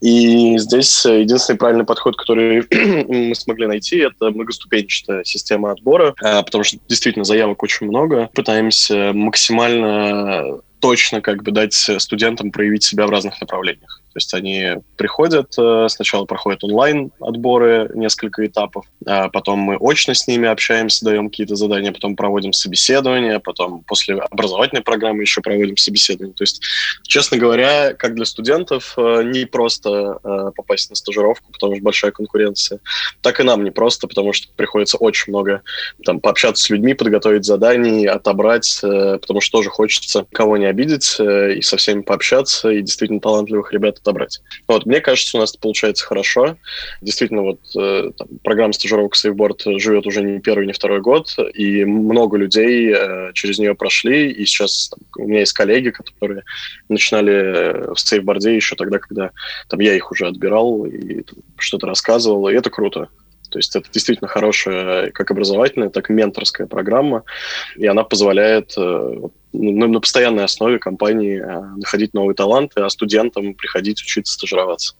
И 0.00 0.58
здесь 0.58 1.04
единственный 1.04 1.56
правильный 1.56 1.84
подход, 1.84 2.16
который 2.16 2.64
мы 3.28 3.34
смогли 3.34 3.66
найти, 3.66 3.98
это 3.98 4.30
многоступенчатая 4.30 5.24
система 5.24 5.72
отбора, 5.72 6.14
а, 6.22 6.42
потому 6.42 6.64
что 6.64 6.78
действительно 6.88 7.24
заявок 7.24 7.62
очень 7.62 7.86
много. 7.86 8.30
Пытаемся 8.34 9.12
максимально 9.14 10.60
точно 10.80 11.20
как 11.20 11.42
бы 11.42 11.50
дать 11.50 11.74
студентам 11.74 12.52
проявить 12.52 12.84
себя 12.84 13.06
в 13.06 13.10
разных 13.10 13.40
направлениях. 13.40 14.00
То 14.18 14.20
есть 14.20 14.34
они 14.34 14.82
приходят, 14.96 15.54
э, 15.56 15.86
сначала 15.88 16.24
проходят 16.24 16.64
онлайн 16.64 17.12
отборы, 17.20 17.88
несколько 17.94 18.44
этапов, 18.44 18.84
а 19.06 19.28
потом 19.28 19.60
мы 19.60 19.76
очно 19.80 20.12
с 20.12 20.26
ними 20.26 20.48
общаемся, 20.48 21.04
даем 21.04 21.30
какие-то 21.30 21.54
задания, 21.54 21.92
потом 21.92 22.16
проводим 22.16 22.52
собеседование, 22.52 23.38
потом 23.38 23.84
после 23.84 24.16
образовательной 24.16 24.82
программы 24.82 25.22
еще 25.22 25.40
проводим 25.40 25.76
собеседование. 25.76 26.34
То 26.34 26.42
есть, 26.42 26.60
честно 27.04 27.36
говоря, 27.36 27.94
как 27.94 28.16
для 28.16 28.24
студентов 28.24 28.94
э, 28.96 29.22
не 29.22 29.44
просто 29.44 30.18
э, 30.24 30.50
попасть 30.56 30.90
на 30.90 30.96
стажировку, 30.96 31.52
потому 31.52 31.76
что 31.76 31.84
большая 31.84 32.10
конкуренция, 32.10 32.80
так 33.22 33.38
и 33.38 33.44
нам 33.44 33.62
не 33.62 33.70
просто, 33.70 34.08
потому 34.08 34.32
что 34.32 34.48
приходится 34.56 34.96
очень 34.96 35.32
много 35.32 35.62
там, 36.04 36.18
пообщаться 36.18 36.64
с 36.64 36.70
людьми, 36.70 36.94
подготовить 36.94 37.44
задания, 37.44 38.12
отобрать, 38.12 38.80
потому 38.82 39.40
что 39.40 39.58
тоже 39.58 39.70
хочется 39.70 40.26
кого 40.32 40.56
не 40.56 40.66
обидеть 40.66 41.18
и 41.20 41.62
со 41.62 41.76
всеми 41.76 42.00
пообщаться, 42.00 42.70
и 42.70 42.82
действительно 42.82 43.20
талантливых 43.20 43.72
ребят 43.72 44.00
отобрать. 44.08 44.40
Вот, 44.66 44.86
мне 44.86 45.00
кажется, 45.00 45.36
у 45.36 45.40
нас 45.40 45.50
это 45.50 45.60
получается 45.60 46.06
хорошо. 46.06 46.56
Действительно, 47.02 47.42
вот 47.42 47.60
э, 47.76 48.10
там, 48.16 48.28
программа 48.42 48.72
стажировок 48.72 49.14
SafeBoard 49.14 49.78
живет 49.78 50.06
уже 50.06 50.22
не 50.22 50.40
первый, 50.40 50.66
не 50.66 50.72
второй 50.72 51.00
год, 51.00 51.34
и 51.54 51.84
много 51.84 52.36
людей 52.36 52.92
э, 52.94 53.32
через 53.34 53.58
нее 53.58 53.74
прошли, 53.74 54.30
и 54.30 54.44
сейчас 54.46 54.88
там, 54.88 55.00
у 55.24 55.28
меня 55.28 55.40
есть 55.40 55.52
коллеги, 55.52 55.90
которые 55.90 56.42
начинали 56.88 57.32
э, 57.32 57.94
в 57.94 58.00
сейфборде 58.00 58.54
еще 58.54 58.76
тогда, 58.76 58.98
когда 58.98 59.30
там, 59.68 59.80
я 59.80 59.94
их 59.94 60.10
уже 60.10 60.26
отбирал 60.26 60.86
и 60.86 61.24
что-то 61.58 61.86
рассказывал, 61.86 62.48
и 62.48 62.54
это 62.54 62.70
круто. 62.70 63.08
То 63.50 63.58
есть 63.58 63.74
это 63.76 63.88
действительно 63.90 64.28
хорошая 64.28 65.10
как 65.10 65.30
образовательная, 65.30 65.90
так 65.90 66.10
и 66.10 66.12
менторская 66.12 66.66
программа, 66.66 67.24
и 67.76 67.86
она 67.86 68.04
позволяет 68.04 68.74
э, 68.76 69.20
на, 69.52 69.86
на 69.86 70.00
постоянной 70.00 70.44
основе 70.44 70.78
компании 70.78 71.40
э, 71.40 71.60
находить 71.76 72.14
новые 72.14 72.34
таланты, 72.34 72.80
а 72.80 72.90
студентам 72.90 73.54
приходить 73.54 74.00
учиться 74.02 74.34
стажироваться. 74.34 74.94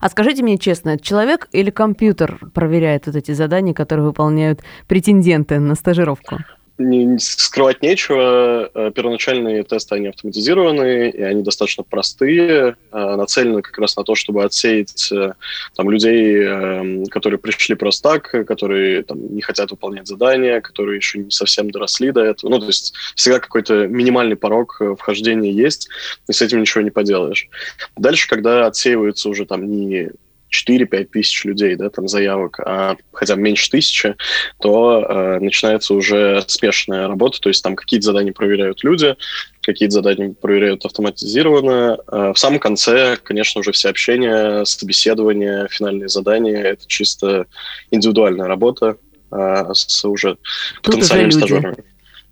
А 0.00 0.08
скажите 0.08 0.42
мне 0.42 0.58
честно, 0.58 0.98
человек 0.98 1.48
или 1.52 1.70
компьютер 1.70 2.38
проверяет 2.54 3.06
вот 3.06 3.16
эти 3.16 3.32
задания, 3.32 3.72
которые 3.72 4.06
выполняют 4.06 4.60
претенденты 4.86 5.58
на 5.58 5.74
стажировку? 5.74 6.38
Не, 6.78 7.18
скрывать 7.18 7.82
нечего. 7.82 8.70
Э, 8.74 8.90
первоначальные 8.94 9.64
тесты, 9.64 9.94
они 9.96 10.08
автоматизированы, 10.08 11.10
и 11.10 11.22
они 11.22 11.42
достаточно 11.42 11.84
простые, 11.84 12.76
э, 12.92 13.16
нацелены 13.16 13.62
как 13.62 13.78
раз 13.78 13.96
на 13.96 14.04
то, 14.04 14.14
чтобы 14.14 14.44
отсеять 14.44 15.10
э, 15.12 15.32
там, 15.74 15.90
людей, 15.90 16.42
эм, 16.42 17.06
которые 17.06 17.38
пришли 17.38 17.74
просто 17.74 18.10
так, 18.10 18.46
которые 18.46 19.02
там, 19.02 19.34
не 19.34 19.42
хотят 19.42 19.70
выполнять 19.70 20.06
задания, 20.06 20.60
которые 20.60 20.96
еще 20.96 21.18
не 21.18 21.30
совсем 21.30 21.70
доросли 21.70 22.10
до 22.10 22.22
этого. 22.22 22.50
Ну, 22.50 22.58
то 22.58 22.66
есть 22.66 22.94
всегда 23.14 23.38
какой-то 23.38 23.86
минимальный 23.86 24.36
порог 24.36 24.80
вхождения 24.98 25.52
есть, 25.52 25.88
и 26.28 26.32
с 26.32 26.42
этим 26.42 26.60
ничего 26.60 26.82
не 26.82 26.90
поделаешь. 26.90 27.48
Дальше, 27.96 28.28
когда 28.28 28.66
отсеиваются 28.66 29.28
уже 29.28 29.46
там 29.46 29.70
не 29.70 30.10
4-5 30.52 31.04
тысяч 31.06 31.44
людей, 31.44 31.76
да, 31.76 31.90
там 31.90 32.08
заявок, 32.08 32.60
а 32.60 32.96
хотя 33.12 33.36
бы 33.36 33.42
меньше 33.42 33.70
тысячи, 33.70 34.14
то 34.60 35.02
э, 35.02 35.38
начинается 35.40 35.94
уже 35.94 36.44
спешная 36.46 37.08
работа, 37.08 37.40
то 37.40 37.48
есть 37.48 37.62
там 37.62 37.74
какие-то 37.74 38.06
задания 38.06 38.32
проверяют 38.32 38.84
люди, 38.84 39.16
какие-то 39.62 39.94
задания 39.94 40.34
проверяют 40.40 40.84
автоматизированно. 40.84 41.98
Э, 42.06 42.32
в 42.34 42.38
самом 42.38 42.58
конце, 42.58 43.16
конечно, 43.16 43.60
уже 43.60 43.72
все 43.72 43.88
общения, 43.88 44.64
собеседования, 44.64 45.68
финальные 45.68 46.08
задания— 46.08 46.62
это 46.62 46.86
чисто 46.86 47.46
индивидуальная 47.90 48.46
работа 48.46 48.96
э, 49.30 49.64
с 49.72 50.04
уже 50.04 50.36
Тут 50.82 50.94
потенциальными 50.94 51.30
уже 51.30 51.38
стажерами. 51.38 51.84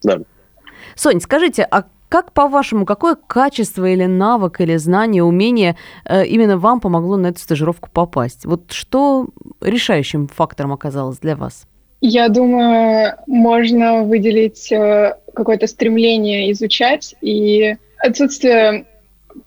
Да. 0.02 0.18
Сонь, 0.96 1.20
скажите, 1.20 1.66
а 1.70 1.84
как, 2.11 2.33
по-вашему, 2.33 2.85
какое 2.85 3.14
качество 3.14 3.88
или 3.88 4.05
навык, 4.05 4.61
или 4.61 4.76
знание, 4.76 5.23
умение 5.23 5.76
э, 6.05 6.26
именно 6.26 6.59
вам 6.59 6.81
помогло 6.81 7.17
на 7.17 7.29
эту 7.29 7.38
стажировку 7.38 7.88
попасть? 7.88 8.45
Вот 8.45 8.73
что 8.73 9.29
решающим 9.61 10.26
фактором 10.26 10.73
оказалось 10.73 11.19
для 11.19 11.37
вас? 11.37 11.67
Я 12.00 12.29
думаю, 12.29 13.14
можно 13.29 14.02
выделить 14.02 14.73
э, 14.73 15.14
какое-то 15.35 15.69
стремление 15.69 16.50
изучать 16.50 17.14
и 17.21 17.76
отсутствие 17.99 18.87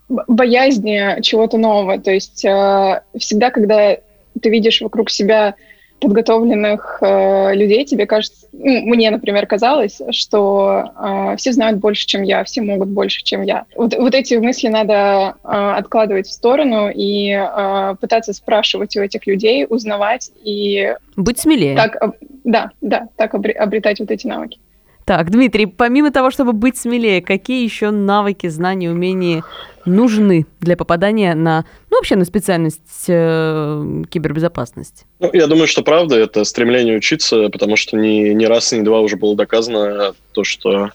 боязни 0.08 1.22
чего-то 1.22 1.58
нового. 1.58 2.00
То 2.00 2.12
есть 2.12 2.46
э, 2.46 3.02
всегда, 3.18 3.52
когда 3.52 3.98
ты 4.42 4.50
видишь 4.50 4.82
вокруг 4.82 5.10
себя 5.10 5.56
подготовленных 6.04 7.00
э, 7.02 7.56
людей 7.56 7.86
тебе 7.86 8.06
кажется, 8.06 8.48
ну, 8.52 8.82
мне, 8.82 9.10
например, 9.10 9.48
казалось, 9.48 10.02
что 10.12 10.92
э, 10.96 11.36
все 11.38 11.54
знают 11.54 11.80
больше, 11.80 12.06
чем 12.06 12.24
я, 12.24 12.44
все 12.44 12.62
могут 12.62 12.90
больше, 12.90 13.24
чем 13.24 13.42
я. 13.42 13.66
Вот, 13.76 13.96
вот 13.96 14.14
эти 14.14 14.36
мысли 14.36 14.68
надо 14.68 15.36
э, 15.44 15.48
откладывать 15.48 16.28
в 16.28 16.32
сторону 16.32 16.90
и 16.94 17.32
э, 17.32 17.96
пытаться 18.00 18.34
спрашивать 18.34 18.96
у 18.98 19.02
этих 19.02 19.26
людей, 19.26 19.66
узнавать 19.68 20.32
и... 20.44 20.94
Быть 21.16 21.40
смелее. 21.40 21.76
Так, 21.76 21.98
да, 22.44 22.72
да, 22.82 23.08
так 23.16 23.34
обретать 23.34 24.00
вот 24.00 24.12
эти 24.12 24.28
навыки. 24.28 24.60
Так, 25.06 25.32
Дмитрий, 25.32 25.66
помимо 25.66 26.12
того, 26.12 26.32
чтобы 26.32 26.54
быть 26.54 26.78
смелее, 26.78 27.22
какие 27.22 27.64
еще 27.64 27.92
навыки, 27.92 28.48
знания, 28.48 28.90
умения 28.90 29.44
нужны 29.86 30.46
для 30.62 30.78
попадания 30.78 31.36
на, 31.36 31.66
ну, 31.94 32.00
вообще 32.00 32.16
на 32.16 32.26
специальность 32.26 33.06
э, 33.08 34.04
кибербезопасность? 34.10 35.06
Ну, 35.20 35.30
я 35.32 35.46
думаю, 35.46 35.68
что 35.68 35.84
правда, 35.84 36.18
это 36.18 36.44
стремление 36.44 36.98
учиться, 36.98 37.50
потому 37.50 37.76
что 37.76 37.98
ни, 37.98 38.30
ни 38.34 38.46
раз, 38.46 38.72
ни 38.72 38.82
два 38.82 39.00
уже 39.02 39.16
было 39.16 39.36
доказано 39.36 40.16
то, 40.32 40.44
что 40.44 40.90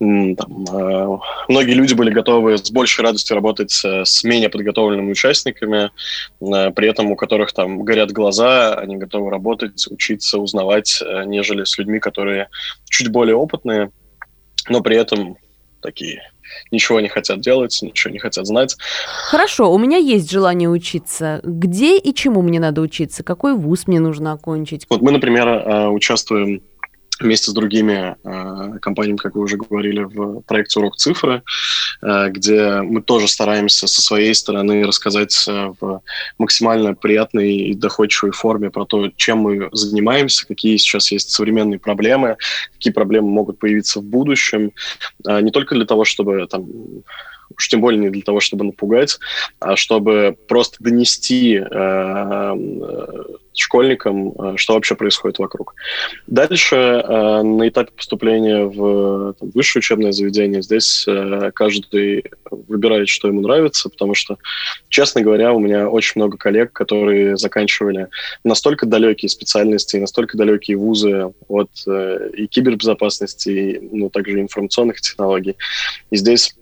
там, 0.00 0.36
э, 0.36 1.18
многие 1.48 1.74
люди 1.74 1.94
были 1.94 2.10
готовы 2.10 2.58
с 2.58 2.72
большей 2.72 3.04
радостью 3.04 3.36
работать 3.36 3.70
с 3.70 4.24
менее 4.24 4.48
подготовленными 4.48 5.12
участниками, 5.12 5.92
э, 6.40 6.70
при 6.72 6.88
этом 6.88 7.12
у 7.12 7.16
которых 7.16 7.52
там 7.52 7.84
горят 7.84 8.10
глаза, 8.10 8.74
они 8.74 8.96
готовы 8.96 9.30
работать, 9.30 9.86
учиться, 9.88 10.40
узнавать, 10.40 11.00
э, 11.02 11.22
нежели 11.24 11.62
с 11.62 11.78
людьми, 11.78 12.00
которые 12.00 12.48
чуть 12.90 13.12
более 13.12 13.36
опытные, 13.36 13.90
но 14.68 14.80
при 14.80 14.96
этом 14.96 15.36
такие 15.80 16.20
ничего 16.70 17.00
не 17.00 17.08
хотят 17.08 17.40
делать, 17.40 17.78
ничего 17.82 18.12
не 18.12 18.18
хотят 18.18 18.46
знать. 18.46 18.76
Хорошо, 19.28 19.72
у 19.72 19.78
меня 19.78 19.96
есть 19.96 20.30
желание 20.30 20.68
учиться. 20.68 21.40
Где 21.42 21.98
и 21.98 22.14
чему 22.14 22.42
мне 22.42 22.60
надо 22.60 22.80
учиться? 22.80 23.22
Какой 23.22 23.54
вуз 23.54 23.86
мне 23.86 24.00
нужно 24.00 24.32
окончить? 24.32 24.86
Вот 24.88 25.02
мы, 25.02 25.12
например, 25.12 25.90
участвуем 25.90 26.62
вместе 27.20 27.50
с 27.50 27.54
другими 27.54 28.16
э, 28.24 28.78
компаниями, 28.80 29.16
как 29.16 29.34
вы 29.34 29.42
уже 29.42 29.56
говорили, 29.56 30.04
в 30.04 30.40
проекте 30.42 30.80
«Урок 30.80 30.96
цифры», 30.96 31.42
э, 32.02 32.28
где 32.30 32.82
мы 32.82 33.02
тоже 33.02 33.28
стараемся 33.28 33.86
со 33.86 34.02
своей 34.02 34.34
стороны 34.34 34.84
рассказать 34.84 35.44
э, 35.48 35.72
в 35.80 36.02
максимально 36.38 36.94
приятной 36.94 37.56
и 37.56 37.74
доходчивой 37.74 38.32
форме 38.32 38.70
про 38.70 38.84
то, 38.84 39.10
чем 39.16 39.38
мы 39.38 39.68
занимаемся, 39.72 40.46
какие 40.46 40.76
сейчас 40.76 41.10
есть 41.12 41.30
современные 41.30 41.78
проблемы, 41.78 42.36
какие 42.74 42.92
проблемы 42.92 43.28
могут 43.28 43.58
появиться 43.58 44.00
в 44.00 44.04
будущем, 44.04 44.72
э, 45.26 45.40
не 45.40 45.50
только 45.50 45.74
для 45.74 45.86
того, 45.86 46.04
чтобы 46.04 46.46
там 46.50 46.66
уж 47.56 47.68
тем 47.68 47.80
более 47.80 48.00
не 48.00 48.10
для 48.10 48.22
того, 48.22 48.40
чтобы 48.40 48.64
напугать, 48.64 49.18
а 49.60 49.76
чтобы 49.76 50.36
просто 50.48 50.76
донести 50.80 51.60
школьникам, 53.56 54.32
э, 54.32 54.56
что 54.56 54.74
вообще 54.74 54.94
происходит 54.94 55.38
вокруг. 55.38 55.74
Дальше 56.26 56.76
э, 56.76 57.42
на 57.42 57.68
этапе 57.68 57.90
поступления 57.92 58.64
в 58.64 59.34
высшее 59.40 59.80
учебное 59.80 60.12
заведение 60.12 60.62
здесь 60.62 61.04
э, 61.08 61.50
каждый 61.54 62.24
выбирает, 62.50 63.08
что 63.08 63.28
ему 63.28 63.40
нравится, 63.40 63.88
потому 63.88 64.14
что, 64.14 64.38
честно 64.88 65.22
говоря, 65.22 65.52
у 65.52 65.58
меня 65.58 65.88
очень 65.88 66.12
много 66.16 66.36
коллег, 66.36 66.72
которые 66.72 67.36
заканчивали 67.36 68.08
настолько 68.44 68.86
далекие 68.86 69.28
специальности, 69.28 69.96
настолько 69.96 70.36
далекие 70.36 70.76
вузы 70.76 71.32
от 71.48 71.70
и 71.86 72.46
кибербезопасности, 72.46 73.48
и 73.48 73.78
ну, 73.92 74.10
также 74.10 74.40
информационных 74.40 75.00
технологий. 75.00 75.56
И 76.10 76.16
здесь 76.16 76.54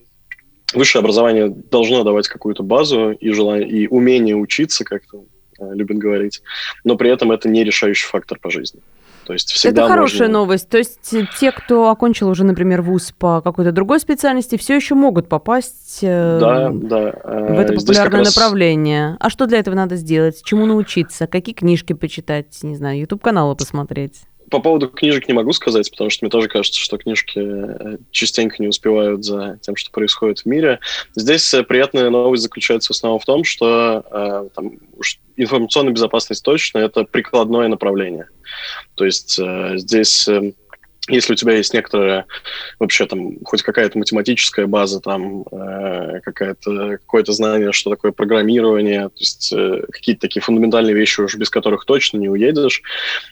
высшее 0.73 1.01
образование 1.01 1.49
должно 1.49 2.05
давать 2.05 2.29
какую-то 2.29 2.63
базу 2.63 3.11
и 3.13 3.31
желание, 3.31 3.69
и 3.69 3.87
умение 3.87 4.37
учиться 4.37 4.85
как-то 4.85 5.25
любят 5.59 5.99
говорить, 5.99 6.43
но 6.85 6.97
при 6.97 7.11
этом 7.11 7.33
это 7.33 7.49
не 7.49 7.65
решающий 7.65 8.07
фактор 8.07 8.39
по 8.39 8.51
жизни. 8.51 8.81
То 9.27 9.33
есть 9.33 9.53
всегда 9.53 9.85
это 9.85 9.91
хорошая 9.91 10.29
можно... 10.29 10.41
новость. 10.41 10.69
То 10.69 10.79
есть 10.79 11.15
те, 11.39 11.51
кто 11.51 11.89
окончил 11.89 12.29
уже, 12.29 12.45
например, 12.45 12.83
вуз 12.83 13.13
по 13.19 13.41
какой-то 13.41 13.73
другой 13.73 14.01
специальности, 14.01 14.57
все 14.57 14.77
еще 14.77 14.95
могут 14.95 15.29
попасть 15.29 16.01
э, 16.03 16.39
да, 16.41 16.71
да. 16.71 17.13
в 17.23 17.59
это 17.59 17.73
популярное 17.73 18.21
раз... 18.21 18.37
направление. 18.37 19.17
А 19.21 19.31
что 19.31 19.47
для 19.47 19.59
этого 19.59 19.75
надо 19.75 19.97
сделать? 19.97 20.43
Чему 20.45 20.67
научиться? 20.67 21.27
Какие 21.27 21.55
книжки 21.55 21.95
почитать? 21.95 22.63
Не 22.63 22.77
знаю, 22.77 23.01
YouTube-каналы 23.01 23.57
посмотреть? 23.57 24.23
По 24.55 24.61
поводу 24.61 24.89
книжек 24.89 25.27
не 25.27 25.35
могу 25.35 25.53
сказать, 25.53 25.91
потому 25.91 26.11
что 26.11 26.25
мне 26.25 26.31
тоже 26.31 26.47
кажется, 26.47 26.79
что 26.79 26.97
книжки 26.97 27.41
э, 27.41 27.97
частенько 28.13 28.63
не 28.63 28.69
успевают 28.69 29.25
за 29.25 29.59
тем, 29.63 29.75
что 29.75 29.91
происходит 29.91 30.39
в 30.39 30.47
мире. 30.47 30.79
Здесь 31.17 31.53
э, 31.55 31.65
приятная 31.65 32.09
новость 32.09 32.45
заключается 32.45 32.93
в 32.93 32.97
основном 32.97 33.19
в 33.19 33.25
том, 33.25 33.43
что 33.43 34.05
э, 34.09 34.49
там, 34.55 34.75
информационная 35.37 35.93
безопасность 35.93 36.45
точно 36.45 36.79
это 36.79 37.03
прикладное 37.03 37.67
направление. 37.67 38.29
То 38.95 39.05
есть 39.05 39.41
э, 39.41 39.73
здесь 39.77 40.29
э, 40.29 40.53
если 41.09 41.35
у 41.35 41.37
тебя 41.37 41.55
есть 41.55 41.75
некоторая 41.75 42.25
вообще 42.79 43.07
там 43.07 43.45
хоть 43.45 43.63
какая-то 43.63 43.99
математическая 43.99 44.67
база, 44.67 45.01
там 45.01 45.43
э, 45.51 46.21
какая-то 46.23 46.99
какое-то 46.99 47.33
знание, 47.33 47.73
что 47.73 47.91
такое 47.91 48.13
программирование, 48.13 49.09
то 49.09 49.19
есть 49.19 49.53
э, 49.53 49.83
какие-то 49.91 50.23
такие 50.23 50.41
фундаментальные 50.41 50.95
вещи 50.95 51.21
уже 51.21 51.37
без 51.37 51.51
которых 51.51 51.85
точно 51.85 52.19
не 52.19 52.29
уедешь 52.29 52.83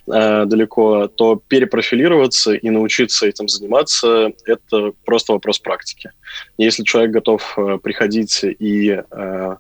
э, 0.07 0.45
далеко, 0.45 1.09
то 1.09 1.41
перепрофилироваться 1.49 2.53
и 2.53 2.69
научиться 2.69 3.27
этим 3.27 3.49
заниматься 3.49 4.33
это 4.45 4.93
просто 5.05 5.33
вопрос 5.33 5.59
практики. 5.59 6.11
Если 6.59 6.83
человек 6.83 7.13
готов 7.13 7.55
э, 7.57 7.79
приходить 7.83 8.45
и 8.45 9.01
э, 9.11 9.57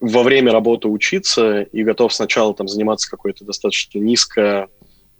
во 0.00 0.22
время 0.22 0.52
работы 0.52 0.88
учиться 0.88 1.62
и 1.62 1.82
готов 1.82 2.12
сначала 2.12 2.54
там 2.54 2.68
заниматься 2.68 3.10
какой-то 3.10 3.44
достаточно 3.44 3.98
низко 3.98 4.68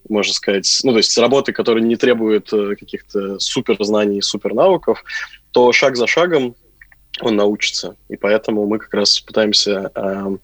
можно 0.08 0.32
сказать, 0.32 0.80
ну, 0.82 0.92
то 0.92 0.98
есть 0.98 1.16
работы, 1.18 1.52
которые 1.52 1.84
не 1.84 1.96
требуют 1.96 2.52
э, 2.52 2.74
каких-то 2.76 3.38
супер 3.38 3.76
знаний, 3.80 4.22
супер 4.22 4.54
навыков, 4.54 5.04
то 5.50 5.72
шаг 5.72 5.96
за 5.96 6.06
шагом 6.06 6.54
он 7.20 7.36
научится. 7.36 7.96
И 8.08 8.16
поэтому 8.16 8.66
мы 8.66 8.78
как 8.78 8.94
раз 8.94 9.20
пытаемся 9.20 9.90
э, 9.94 10.36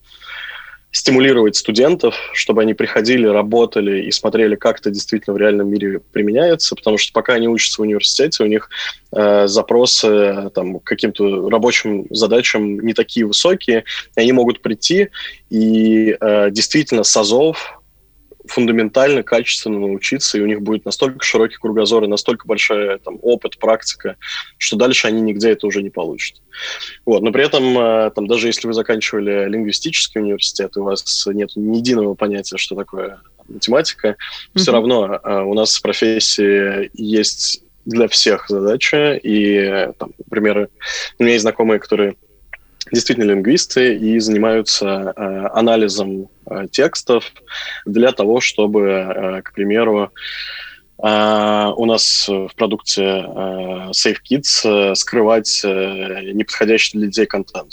стимулировать 0.96 1.56
студентов, 1.56 2.14
чтобы 2.32 2.62
они 2.62 2.72
приходили, 2.72 3.26
работали 3.26 4.02
и 4.02 4.10
смотрели, 4.10 4.56
как 4.56 4.80
это 4.80 4.90
действительно 4.90 5.34
в 5.34 5.38
реальном 5.38 5.68
мире 5.68 6.00
применяется, 6.12 6.74
потому 6.74 6.96
что 6.96 7.12
пока 7.12 7.34
они 7.34 7.48
учатся 7.48 7.82
в 7.82 7.84
университете, 7.84 8.42
у 8.42 8.46
них 8.46 8.70
э, 9.12 9.46
запросы 9.46 10.50
там, 10.54 10.80
к 10.80 10.84
каким-то 10.84 11.50
рабочим 11.50 12.06
задачам 12.10 12.80
не 12.80 12.94
такие 12.94 13.26
высокие, 13.26 13.84
и 14.16 14.20
они 14.20 14.32
могут 14.32 14.62
прийти 14.62 15.10
и 15.50 16.16
э, 16.18 16.50
действительно 16.50 17.02
с 17.04 17.14
АЗОВ 17.14 17.82
фундаментально, 18.48 19.22
качественно 19.22 19.78
научиться, 19.78 20.38
и 20.38 20.40
у 20.40 20.46
них 20.46 20.62
будет 20.62 20.84
настолько 20.84 21.24
широкий 21.24 21.56
кругозор 21.56 22.04
и 22.04 22.08
настолько 22.08 22.46
большой 22.46 22.98
там, 22.98 23.18
опыт, 23.22 23.58
практика, 23.58 24.16
что 24.58 24.76
дальше 24.76 25.08
они 25.08 25.20
нигде 25.20 25.50
это 25.50 25.66
уже 25.66 25.82
не 25.82 25.90
получат. 25.90 26.40
Вот. 27.04 27.22
Но 27.22 27.32
при 27.32 27.44
этом, 27.44 27.78
э, 27.78 28.10
там, 28.14 28.26
даже 28.26 28.48
если 28.48 28.66
вы 28.66 28.72
заканчивали 28.72 29.48
лингвистический 29.48 30.20
университет, 30.20 30.76
и 30.76 30.80
у 30.80 30.84
вас 30.84 31.26
нет 31.26 31.50
ни 31.56 31.76
единого 31.76 32.14
понятия, 32.14 32.56
что 32.56 32.74
такое 32.74 33.20
математика, 33.48 34.08
mm-hmm. 34.08 34.58
все 34.58 34.72
равно 34.72 35.20
э, 35.22 35.40
у 35.42 35.54
нас 35.54 35.76
в 35.76 35.82
профессии 35.82 36.90
есть 36.94 37.62
для 37.84 38.08
всех 38.08 38.46
задача, 38.48 39.14
и, 39.14 39.92
там, 39.98 40.10
например, 40.18 40.68
у 41.18 41.22
меня 41.22 41.34
есть 41.34 41.42
знакомые, 41.42 41.78
которые 41.78 42.16
действительно 42.92 43.24
лингвисты 43.24 43.96
и 43.96 44.18
занимаются 44.18 45.12
э, 45.16 45.46
анализом 45.52 46.28
э, 46.46 46.66
текстов 46.70 47.32
для 47.84 48.12
того, 48.12 48.40
чтобы, 48.40 48.82
э, 48.82 49.42
к 49.42 49.52
примеру, 49.52 50.12
э, 51.02 51.72
у 51.76 51.84
нас 51.84 52.28
в 52.28 52.50
продукте 52.56 53.02
э, 53.02 53.90
SafeKids 53.90 54.92
э, 54.92 54.94
скрывать 54.94 55.62
э, 55.64 56.32
неподходящий 56.32 56.98
для 56.98 57.08
детей 57.08 57.26
контент. 57.26 57.72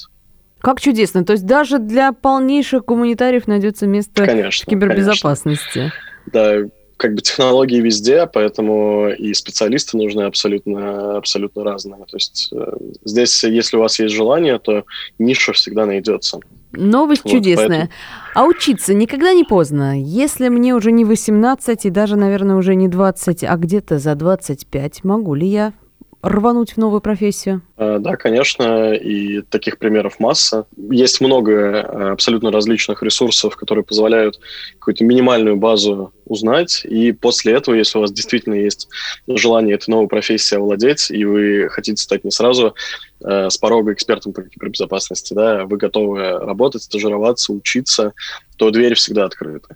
Как 0.60 0.80
чудесно. 0.80 1.26
То 1.26 1.34
есть 1.34 1.46
даже 1.46 1.78
для 1.78 2.14
полнейших 2.14 2.86
гуманитариев 2.86 3.48
найдется 3.48 3.86
место 3.86 4.26
конечно, 4.26 4.66
кибербезопасности. 4.70 5.92
Конечно. 5.92 5.94
Да, 6.32 6.56
как 7.04 7.16
бы 7.16 7.22
технологии 7.22 7.82
везде, 7.82 8.26
поэтому 8.28 9.10
и 9.10 9.34
специалисты 9.34 9.98
нужны 9.98 10.22
абсолютно, 10.22 11.18
абсолютно 11.18 11.66
разные. 11.66 12.06
То 12.06 12.16
есть 12.16 12.48
э, 12.54 12.78
здесь, 13.04 13.44
если 13.44 13.76
у 13.76 13.82
вас 13.82 14.00
есть 14.00 14.16
желание, 14.16 14.58
то 14.58 14.86
ниша 15.20 15.52
всегда 15.52 15.86
найдется. 15.86 16.40
Новость 16.72 17.26
вот, 17.26 17.34
чудесная. 17.34 17.68
Поэтому... 17.68 17.90
А 18.36 18.46
учиться 18.46 18.94
никогда 18.94 19.34
не 19.34 19.44
поздно. 19.44 20.02
Если 20.02 20.48
мне 20.48 20.74
уже 20.74 20.94
не 20.94 21.04
18 21.04 21.86
и 21.86 21.90
даже, 21.90 22.16
наверное, 22.16 22.56
уже 22.56 22.74
не 22.76 22.88
20, 22.88 23.44
а 23.44 23.58
где-то 23.58 24.00
за 24.00 24.16
25, 24.16 25.04
могу 25.04 25.36
ли 25.36 25.48
я 25.48 25.74
рвануть 26.24 26.72
в 26.72 26.78
новую 26.78 27.02
профессию? 27.02 27.62
А, 27.76 28.00
да, 28.00 28.16
конечно, 28.16 28.94
и 28.94 29.42
таких 29.42 29.78
примеров 29.78 30.20
масса. 30.20 30.66
Есть 30.90 31.20
много 31.20 31.52
э, 31.52 32.12
абсолютно 32.12 32.50
различных 32.50 33.04
ресурсов, 33.04 33.58
которые 33.58 33.84
позволяют 33.84 34.40
какую-то 34.80 35.04
минимальную 35.04 35.58
базу 35.58 36.14
узнать, 36.26 36.86
и 36.86 37.12
после 37.12 37.54
этого, 37.54 37.76
если 37.76 37.98
у 37.98 38.02
вас 38.02 38.12
действительно 38.14 38.54
есть 38.54 38.88
желание 39.28 39.76
этой 39.76 39.90
новой 39.90 40.08
профессией 40.08 40.62
овладеть, 40.62 41.12
и 41.12 41.26
вы 41.26 41.68
хотите 41.70 42.02
стать 42.02 42.24
не 42.24 42.32
сразу 42.32 42.74
э, 43.22 43.50
с 43.50 43.58
порога 43.58 43.92
экспертом 43.92 44.32
по 44.32 44.44
кибербезопасности, 44.44 45.34
да, 45.34 45.66
вы 45.66 45.76
готовы 45.76 46.40
работать, 46.40 46.84
стажироваться, 46.84 47.52
учиться, 47.52 48.14
то 48.56 48.72
двери 48.72 48.94
всегда 48.94 49.26
открыты. 49.26 49.76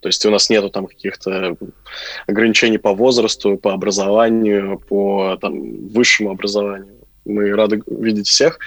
То 0.00 0.08
есть 0.08 0.24
у 0.26 0.30
нас 0.30 0.50
нету 0.50 0.70
там 0.70 0.86
каких-то 0.86 1.56
ограничений 2.26 2.78
по 2.78 2.94
возрасту, 2.94 3.56
по 3.56 3.72
образованию, 3.72 4.78
по 4.78 5.36
там, 5.40 5.88
высшему 5.88 6.30
образованию. 6.30 6.94
Мы 7.24 7.50
рады 7.52 7.82
видеть 7.86 8.28
всех, 8.28 8.58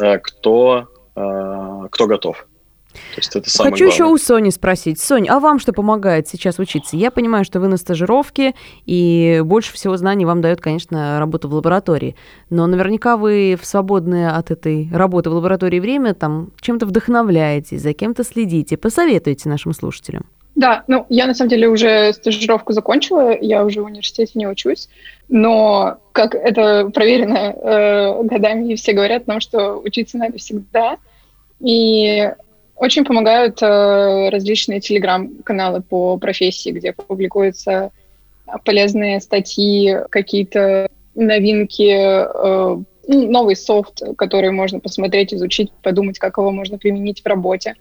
э, 0.00 0.18
кто, 0.18 0.88
э, 1.16 1.88
кто 1.90 2.06
готов. 2.06 2.46
То 2.94 3.18
есть 3.18 3.34
это 3.34 3.50
самое 3.50 3.72
Хочу 3.72 3.86
главное. 3.86 3.94
еще 3.94 4.04
у 4.12 4.18
Сони 4.18 4.50
спросить. 4.50 5.00
Сонь, 5.00 5.28
а 5.28 5.40
вам 5.40 5.58
что 5.58 5.72
помогает 5.72 6.28
сейчас 6.28 6.58
учиться? 6.58 6.96
Я 6.96 7.10
понимаю, 7.10 7.44
что 7.44 7.58
вы 7.58 7.66
на 7.66 7.76
стажировке, 7.76 8.54
и 8.86 9.42
больше 9.44 9.72
всего 9.72 9.96
знаний 9.96 10.24
вам 10.24 10.40
дает, 10.40 10.60
конечно, 10.60 11.18
работа 11.18 11.48
в 11.48 11.54
лаборатории. 11.54 12.14
Но 12.50 12.66
наверняка 12.66 13.16
вы 13.16 13.58
в 13.60 13.66
свободное 13.66 14.36
от 14.36 14.52
этой 14.52 14.88
работы 14.92 15.30
в 15.30 15.34
лаборатории 15.34 15.80
время 15.80 16.14
там 16.14 16.52
чем-то 16.60 16.86
вдохновляетесь, 16.86 17.82
за 17.82 17.94
кем-то 17.94 18.22
следите. 18.22 18.76
Посоветуйте 18.76 19.48
нашим 19.48 19.72
слушателям. 19.72 20.26
Да, 20.54 20.84
ну, 20.86 21.04
я 21.08 21.26
на 21.26 21.34
самом 21.34 21.50
деле 21.50 21.68
уже 21.68 22.12
стажировку 22.12 22.72
закончила, 22.72 23.36
я 23.40 23.64
уже 23.64 23.82
в 23.82 23.86
университете 23.86 24.32
не 24.34 24.46
учусь, 24.46 24.88
но 25.28 25.98
как 26.12 26.36
это 26.36 26.90
проверено 26.94 27.52
э, 27.56 28.22
годами, 28.22 28.74
все 28.76 28.92
говорят 28.92 29.26
нам, 29.26 29.40
что 29.40 29.74
учиться 29.78 30.16
надо 30.16 30.38
всегда. 30.38 30.98
И 31.60 32.30
очень 32.76 33.04
помогают 33.04 33.60
э, 33.62 34.28
различные 34.30 34.80
телеграм-каналы 34.80 35.80
по 35.82 36.18
профессии, 36.18 36.70
где 36.70 36.92
публикуются 36.92 37.90
полезные 38.64 39.20
статьи, 39.20 39.96
какие-то 40.10 40.88
новинки, 41.16 41.90
э, 41.90 42.82
ну, 43.08 43.30
новый 43.30 43.56
софт, 43.56 44.02
который 44.16 44.50
можно 44.50 44.78
посмотреть, 44.78 45.34
изучить, 45.34 45.72
подумать, 45.82 46.18
как 46.18 46.38
его 46.38 46.52
можно 46.52 46.78
применить 46.78 47.22
в 47.22 47.26
работе 47.26 47.74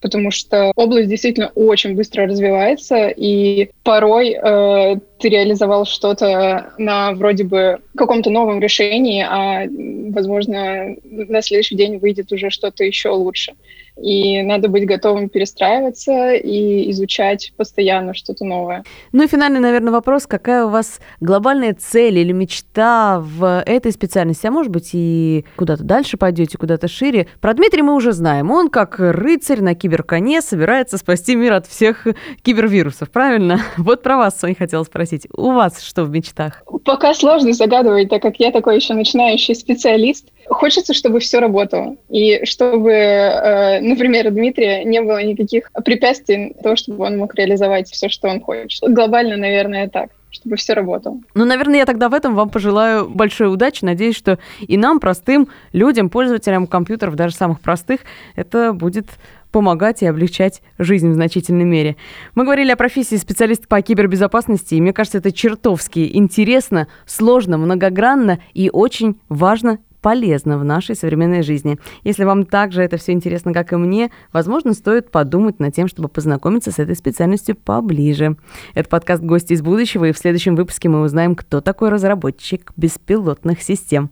потому 0.00 0.30
что 0.30 0.72
область 0.76 1.08
действительно 1.08 1.50
очень 1.54 1.94
быстро 1.94 2.26
развивается, 2.26 3.08
и 3.08 3.70
порой 3.82 4.30
э, 4.30 4.96
ты 5.18 5.28
реализовал 5.28 5.84
что-то 5.86 6.72
на 6.78 7.12
вроде 7.12 7.44
бы 7.44 7.78
каком-то 7.96 8.30
новом 8.30 8.60
решении, 8.60 9.24
а, 9.28 9.66
возможно, 10.12 10.96
на 11.04 11.42
следующий 11.42 11.74
день 11.74 11.98
выйдет 11.98 12.32
уже 12.32 12.50
что-то 12.50 12.84
еще 12.84 13.10
лучше. 13.10 13.54
И 14.00 14.42
надо 14.42 14.68
быть 14.68 14.86
готовым 14.86 15.28
перестраиваться 15.28 16.34
и 16.34 16.90
изучать 16.90 17.52
постоянно 17.56 18.14
что-то 18.14 18.44
новое. 18.44 18.84
Ну 19.12 19.24
и 19.24 19.26
финальный, 19.26 19.60
наверное, 19.60 19.92
вопрос. 19.92 20.26
Какая 20.26 20.64
у 20.64 20.68
вас 20.68 21.00
глобальная 21.20 21.74
цель 21.74 22.18
или 22.18 22.32
мечта 22.32 23.20
в 23.20 23.62
этой 23.66 23.92
специальности? 23.92 24.46
А 24.46 24.50
может 24.50 24.70
быть, 24.70 24.90
и 24.92 25.44
куда-то 25.56 25.82
дальше 25.82 26.16
пойдете, 26.16 26.58
куда-то 26.58 26.88
шире? 26.88 27.26
Про 27.40 27.54
Дмитрия 27.54 27.82
мы 27.82 27.94
уже 27.94 28.12
знаем. 28.12 28.50
Он, 28.50 28.68
как 28.68 28.96
рыцарь 28.98 29.60
на 29.60 29.74
киберконе, 29.74 30.40
собирается 30.42 30.98
спасти 30.98 31.34
мир 31.34 31.54
от 31.54 31.66
всех 31.66 32.06
кибервирусов, 32.42 33.10
правильно? 33.10 33.60
Вот 33.88 34.02
про 34.02 34.16
вас, 34.16 34.38
Соня, 34.38 34.54
хотела 34.54 34.84
спросить. 34.84 35.26
У 35.34 35.52
вас 35.52 35.82
что 35.82 36.04
в 36.04 36.10
мечтах? 36.10 36.62
Пока 36.84 37.14
сложно 37.14 37.52
загадывать, 37.52 38.10
так 38.10 38.22
как 38.22 38.36
я 38.38 38.50
такой 38.50 38.76
еще 38.76 38.94
начинающий 38.94 39.54
специалист. 39.54 40.28
Хочется, 40.48 40.94
чтобы 40.94 41.20
все 41.20 41.40
работало. 41.40 41.96
И 42.08 42.44
чтобы, 42.44 42.90
э, 42.90 43.80
например, 43.80 44.28
у 44.28 44.30
Дмитрия 44.30 44.84
не 44.84 45.00
было 45.00 45.22
никаких 45.22 45.70
препятствий 45.84 46.54
того, 46.62 46.76
чтобы 46.76 47.04
он 47.04 47.18
мог 47.18 47.34
реализовать 47.34 47.90
все, 47.90 48.08
что 48.08 48.28
он 48.28 48.40
хочет. 48.40 48.80
Глобально, 48.82 49.36
наверное, 49.36 49.88
так 49.88 50.10
чтобы 50.30 50.56
все 50.56 50.74
работало. 50.74 51.20
Ну, 51.34 51.44
наверное, 51.46 51.78
я 51.78 51.86
тогда 51.86 52.08
в 52.08 52.14
этом 52.14 52.34
вам 52.34 52.50
пожелаю 52.50 53.08
большой 53.08 53.52
удачи. 53.52 53.84
Надеюсь, 53.84 54.16
что 54.16 54.38
и 54.60 54.76
нам, 54.76 55.00
простым 55.00 55.48
людям, 55.72 56.10
пользователям 56.10 56.66
компьютеров, 56.66 57.16
даже 57.16 57.34
самых 57.34 57.60
простых, 57.60 58.00
это 58.36 58.74
будет 58.74 59.06
помогать 59.50 60.02
и 60.02 60.06
облегчать 60.06 60.62
жизнь 60.78 61.10
в 61.10 61.14
значительной 61.14 61.64
мере. 61.64 61.96
Мы 62.34 62.44
говорили 62.44 62.70
о 62.70 62.76
профессии 62.76 63.16
специалиста 63.16 63.66
по 63.66 63.80
кибербезопасности, 63.80 64.74
и 64.74 64.80
мне 64.80 64.92
кажется, 64.92 65.18
это 65.18 65.32
чертовски 65.32 66.10
интересно, 66.14 66.88
сложно, 67.06 67.56
многогранно 67.56 68.40
и 68.52 68.68
очень 68.70 69.18
важно 69.28 69.78
полезно 70.00 70.58
в 70.58 70.64
нашей 70.64 70.94
современной 70.94 71.42
жизни. 71.42 71.78
Если 72.04 72.24
вам 72.24 72.44
также 72.44 72.82
это 72.82 72.96
все 72.96 73.12
интересно, 73.12 73.52
как 73.52 73.72
и 73.72 73.76
мне, 73.76 74.10
возможно, 74.32 74.74
стоит 74.74 75.10
подумать 75.10 75.60
над 75.60 75.74
тем, 75.74 75.88
чтобы 75.88 76.08
познакомиться 76.08 76.70
с 76.70 76.78
этой 76.78 76.96
специальностью 76.96 77.56
поближе. 77.56 78.36
Это 78.74 78.88
подкаст 78.88 79.22
«Гости 79.22 79.52
из 79.52 79.62
будущего», 79.62 80.06
и 80.06 80.12
в 80.12 80.18
следующем 80.18 80.56
выпуске 80.56 80.88
мы 80.88 81.02
узнаем, 81.02 81.34
кто 81.34 81.60
такой 81.60 81.88
разработчик 81.88 82.72
беспилотных 82.76 83.62
систем. 83.62 84.10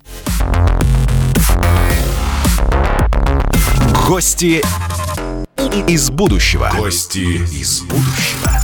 Гости 4.06 4.62
из 5.88 6.10
будущего. 6.10 6.70
Гости 6.76 7.18
из 7.18 7.82
будущего. 7.82 8.55